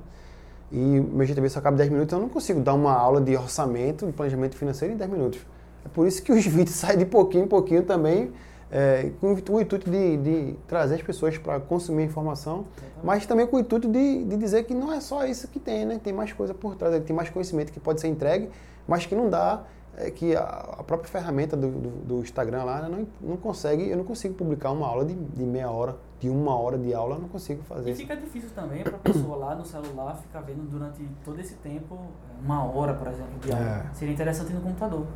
e 0.73 1.01
meu 1.01 1.27
GTV 1.27 1.51
só 1.51 1.61
cabe 1.61 1.77
10 1.77 1.91
minutos, 1.91 2.09
então 2.09 2.19
eu 2.19 2.23
não 2.23 2.31
consigo 2.31 2.59
dar 2.61 2.73
uma 2.73 2.95
aula 2.95 3.21
de 3.21 3.37
orçamento, 3.37 4.07
de 4.07 4.13
planejamento 4.13 4.57
financeiro 4.57 4.95
em 4.95 4.97
10 4.97 5.11
minutos. 5.11 5.41
É 5.85 5.89
por 5.89 6.07
isso 6.07 6.23
que 6.23 6.33
os 6.33 6.45
vídeos 6.47 6.77
saem 6.77 6.99
de 6.99 7.05
pouquinho 7.05 7.45
em 7.45 7.49
pouquinho 7.49 7.83
também, 7.83 8.33
é, 8.73 9.11
com 9.21 9.35
o 9.35 9.61
intuito 9.61 9.91
de, 9.91 10.17
de 10.17 10.57
trazer 10.67 10.95
as 10.95 11.03
pessoas 11.03 11.37
para 11.37 11.61
consumir 11.61 12.05
informação, 12.05 12.65
mas 13.05 13.27
também 13.27 13.47
com 13.47 13.59
o 13.59 13.61
intuito 13.61 13.87
de, 13.87 14.25
de 14.25 14.37
dizer 14.37 14.65
que 14.65 14.73
não 14.73 14.91
é 14.91 14.99
só 14.99 15.27
isso 15.27 15.47
que 15.47 15.61
tem, 15.61 15.85
né? 15.85 16.01
Tem 16.03 16.13
mais 16.13 16.33
coisa 16.33 16.55
por 16.55 16.75
trás, 16.75 17.05
tem 17.05 17.15
mais 17.15 17.29
conhecimento 17.29 17.71
que 17.71 17.79
pode 17.79 18.01
ser 18.01 18.09
entregue, 18.09 18.49
mas 18.89 19.05
que 19.05 19.15
não 19.15 19.29
dá, 19.29 19.63
é, 19.95 20.11
que 20.11 20.35
a, 20.35 20.43
a, 20.43 20.83
própria 20.83 21.11
ferramenta 21.11 21.55
do, 21.55 21.69
do, 21.71 21.91
do 21.91 22.19
Instagram 22.21 22.65
lá 22.65 22.89
não, 22.89 23.07
não 23.21 23.37
consegue, 23.37 23.91
eu 23.91 23.97
não 23.99 24.05
consigo 24.05 24.35
publicar 24.35 24.71
uma 24.71 24.87
aula 24.87 25.05
de, 25.05 25.15
de 25.15 25.45
meia 25.45 25.71
hora, 25.71 25.97
de 26.19 26.31
uma 26.31 26.59
hora 26.59 26.79
de 26.79 26.95
aula, 26.95 27.17
eu 27.17 27.21
não 27.21 27.29
consigo 27.29 27.63
fazer. 27.65 27.91
E 27.91 27.95
fica 27.95 28.17
difícil 28.17 28.49
também 28.55 28.83
para 28.83 28.97
a 28.97 29.01
pessoa 29.01 29.37
lá 29.37 29.55
no 29.55 29.67
celular 29.67 30.17
ficar 30.17 30.41
vendo 30.41 30.63
durante 30.63 31.07
todo 31.23 31.39
esse 31.39 31.57
tempo, 31.57 31.99
uma 32.43 32.65
hora, 32.65 32.95
por 32.95 33.07
exemplo, 33.07 33.39
de 33.39 33.53
aula. 33.53 33.87
É. 33.91 33.95
Seria 33.95 34.15
interessante 34.15 34.51
no 34.55 34.63
computador. 34.63 35.07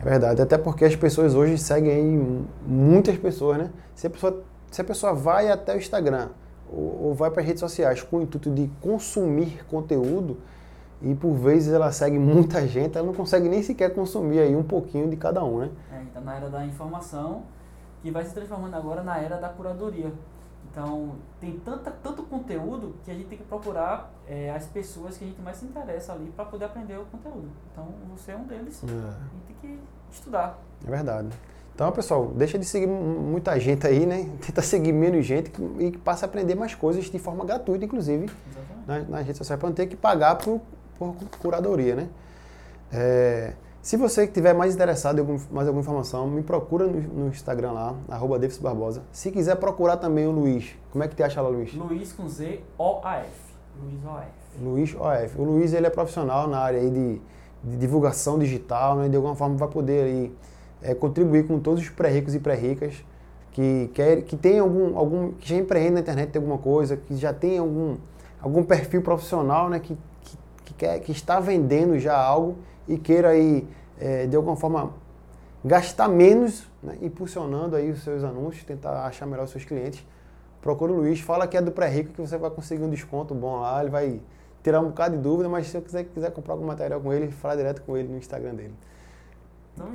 É 0.00 0.04
verdade, 0.04 0.40
até 0.40 0.56
porque 0.56 0.84
as 0.84 0.96
pessoas 0.96 1.34
hoje 1.34 1.58
seguem 1.58 1.92
aí 1.92 2.46
muitas 2.66 3.18
pessoas, 3.18 3.58
né? 3.58 3.70
Se 3.94 4.06
a 4.06 4.10
pessoa, 4.10 4.42
se 4.70 4.80
a 4.80 4.84
pessoa 4.84 5.12
vai 5.12 5.50
até 5.50 5.74
o 5.74 5.76
Instagram 5.76 6.30
ou, 6.72 7.08
ou 7.08 7.14
vai 7.14 7.30
para 7.30 7.42
as 7.42 7.46
redes 7.46 7.60
sociais 7.60 8.02
com 8.02 8.16
o 8.16 8.22
intuito 8.22 8.50
de 8.50 8.70
consumir 8.80 9.64
conteúdo 9.66 10.38
e 11.02 11.14
por 11.14 11.34
vezes 11.34 11.72
ela 11.72 11.92
segue 11.92 12.16
muita 12.18 12.66
gente, 12.66 12.96
ela 12.96 13.06
não 13.06 13.14
consegue 13.14 13.48
nem 13.48 13.62
sequer 13.62 13.92
consumir 13.94 14.40
aí 14.40 14.56
um 14.56 14.62
pouquinho 14.62 15.08
de 15.08 15.16
cada 15.16 15.44
um, 15.44 15.58
né? 15.58 15.70
É, 15.92 16.02
então 16.02 16.22
na 16.22 16.34
era 16.34 16.48
da 16.48 16.64
informação 16.64 17.42
que 18.02 18.10
vai 18.10 18.24
se 18.24 18.32
transformando 18.32 18.74
agora 18.74 19.02
na 19.02 19.18
era 19.18 19.36
da 19.36 19.50
curadoria. 19.50 20.10
Então, 20.70 21.16
tem 21.40 21.58
tanta, 21.58 21.90
tanto 21.90 22.22
conteúdo 22.22 22.94
que 23.04 23.10
a 23.10 23.14
gente 23.14 23.26
tem 23.26 23.38
que 23.38 23.44
procurar 23.44 24.12
é, 24.28 24.50
as 24.50 24.66
pessoas 24.66 25.18
que 25.18 25.24
a 25.24 25.26
gente 25.26 25.40
mais 25.40 25.56
se 25.56 25.64
interessa 25.64 26.12
ali 26.12 26.32
para 26.34 26.44
poder 26.44 26.66
aprender 26.66 26.96
o 26.96 27.04
conteúdo. 27.06 27.48
Então, 27.72 27.88
você 28.14 28.32
é 28.32 28.36
um 28.36 28.44
deles. 28.44 28.82
É. 28.84 28.86
A 28.86 29.34
gente 29.34 29.44
tem 29.46 29.56
que 29.60 29.78
estudar. 30.12 30.58
É 30.86 30.90
verdade. 30.90 31.28
Então, 31.74 31.90
pessoal, 31.90 32.26
deixa 32.28 32.58
de 32.58 32.64
seguir 32.64 32.86
muita 32.86 33.58
gente 33.58 33.84
aí, 33.86 34.06
né? 34.06 34.30
Tenta 34.46 34.62
seguir 34.62 34.92
menos 34.92 35.26
gente 35.26 35.50
e 35.78 35.90
passa 35.98 36.26
a 36.26 36.28
aprender 36.28 36.54
mais 36.54 36.74
coisas 36.74 37.06
de 37.06 37.18
forma 37.18 37.44
gratuita, 37.44 37.84
inclusive, 37.84 38.30
nas, 38.86 39.08
nas 39.08 39.20
redes 39.22 39.38
sociais, 39.38 39.58
para 39.58 39.68
não 39.68 39.74
ter 39.74 39.86
que 39.86 39.96
pagar 39.96 40.36
por, 40.36 40.60
por 40.96 41.16
curadoria, 41.40 41.96
né? 41.96 42.08
É, 42.92 43.54
se 43.82 43.96
você 43.96 44.26
tiver 44.26 44.52
mais 44.52 44.74
interessado 44.74 45.18
em 45.18 45.20
algum, 45.20 45.38
mais 45.50 45.66
alguma 45.66 45.80
informação, 45.80 46.26
me 46.26 46.42
procura 46.42 46.86
no, 46.86 47.00
no 47.00 47.28
Instagram 47.28 47.72
lá, 47.72 47.94
arroba 48.08 48.38
Davis 48.38 48.58
Barbosa. 48.58 49.02
Se 49.10 49.30
quiser 49.30 49.56
procurar 49.56 49.96
também 49.96 50.26
o 50.26 50.30
Luiz, 50.30 50.76
como 50.90 51.02
é 51.02 51.08
que 51.08 51.16
te 51.16 51.22
acha 51.22 51.40
lá, 51.40 51.48
Luiz? 51.48 51.72
Luiz 51.72 52.12
com 52.12 52.28
Z, 52.28 52.60
O-A-F. 52.76 53.30
Luiz 53.82 54.04
O-A-F. 54.04 54.30
Luiz 54.62 54.94
O-A-F. 54.94 55.40
O 55.40 55.44
Luiz, 55.44 55.72
ele 55.72 55.86
é 55.86 55.90
profissional 55.90 56.46
na 56.46 56.58
área 56.58 56.78
aí 56.78 56.90
de, 56.90 57.20
de 57.64 57.76
divulgação 57.78 58.38
digital, 58.38 58.96
né? 58.96 59.08
De 59.08 59.16
alguma 59.16 59.34
forma 59.34 59.56
vai 59.56 59.68
poder 59.68 60.04
aí, 60.04 60.34
é, 60.82 60.94
contribuir 60.94 61.46
com 61.46 61.58
todos 61.58 61.82
os 61.82 61.88
pré-ricos 61.88 62.34
e 62.34 62.38
pré-ricas 62.38 63.02
que, 63.52 63.90
quer, 63.94 64.22
que 64.22 64.36
tem 64.36 64.58
algum, 64.58 64.98
algum, 64.98 65.32
que 65.32 65.48
já 65.48 65.56
empreende 65.56 65.92
na 65.92 66.00
internet 66.00 66.30
tem 66.30 66.40
alguma 66.40 66.58
coisa, 66.58 66.98
que 66.98 67.16
já 67.16 67.32
tem 67.32 67.56
algum, 67.56 67.96
algum 68.42 68.62
perfil 68.62 69.00
profissional, 69.00 69.70
né? 69.70 69.80
Que, 69.80 69.96
que, 70.22 70.38
que, 70.66 70.74
quer, 70.74 71.00
que 71.00 71.12
está 71.12 71.40
vendendo 71.40 71.98
já 71.98 72.14
algo 72.14 72.58
e 72.88 72.98
queira 72.98 73.30
aí, 73.30 73.66
é, 73.98 74.26
de 74.26 74.36
alguma 74.36 74.56
forma, 74.56 74.92
gastar 75.64 76.08
menos, 76.08 76.66
né, 76.82 76.98
impulsionando 77.02 77.76
aí 77.76 77.90
os 77.90 78.02
seus 78.02 78.24
anúncios, 78.24 78.64
tentar 78.64 79.04
achar 79.04 79.26
melhor 79.26 79.44
os 79.44 79.50
seus 79.50 79.64
clientes, 79.64 80.04
procura 80.60 80.92
o 80.92 80.96
Luiz, 80.96 81.20
fala 81.20 81.46
que 81.46 81.56
é 81.56 81.62
do 81.62 81.72
pré-rico 81.72 82.12
que 82.12 82.20
você 82.20 82.36
vai 82.36 82.50
conseguir 82.50 82.82
um 82.82 82.90
desconto 82.90 83.34
bom 83.34 83.60
lá, 83.60 83.80
ele 83.80 83.90
vai 83.90 84.20
tirar 84.62 84.80
um 84.80 84.88
bocado 84.88 85.16
de 85.16 85.22
dúvida, 85.22 85.48
mas 85.48 85.66
se 85.66 85.72
você 85.72 85.80
quiser, 85.80 86.04
quiser 86.04 86.30
comprar 86.32 86.54
algum 86.54 86.66
material 86.66 87.00
com 87.00 87.12
ele, 87.12 87.30
fala 87.30 87.56
direto 87.56 87.82
com 87.82 87.96
ele 87.96 88.08
no 88.08 88.18
Instagram 88.18 88.54
dele. 88.54 88.74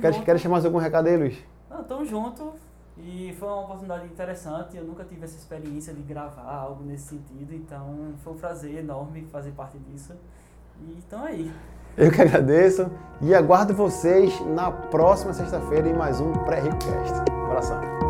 quer, 0.00 0.24
quer 0.24 0.38
chamar 0.38 0.64
algum 0.64 0.78
recado 0.78 1.08
aí, 1.08 1.16
Luiz? 1.16 1.38
Não, 1.70 1.84
tamo 1.84 2.04
junto. 2.04 2.52
E 2.98 3.34
foi 3.38 3.46
uma 3.46 3.60
oportunidade 3.60 4.06
interessante. 4.06 4.76
Eu 4.76 4.84
nunca 4.84 5.04
tive 5.04 5.24
essa 5.24 5.36
experiência 5.36 5.92
de 5.92 6.02
gravar 6.02 6.50
algo 6.50 6.82
nesse 6.82 7.08
sentido, 7.08 7.54
então 7.54 8.14
foi 8.24 8.32
um 8.32 8.36
prazer 8.36 8.78
enorme 8.78 9.26
fazer 9.30 9.50
parte 9.52 9.78
disso. 9.78 10.14
E 10.80 10.98
estão 10.98 11.22
aí. 11.22 11.52
Eu 11.96 12.10
que 12.10 12.20
agradeço 12.20 12.90
e 13.22 13.34
aguardo 13.34 13.72
vocês 13.72 14.38
na 14.54 14.70
próxima 14.70 15.32
sexta-feira 15.32 15.88
em 15.88 15.94
mais 15.94 16.20
um 16.20 16.30
Pré-Rico 16.44 16.76
Cast. 16.76 17.32
Um 17.32 17.46
abração. 17.46 18.05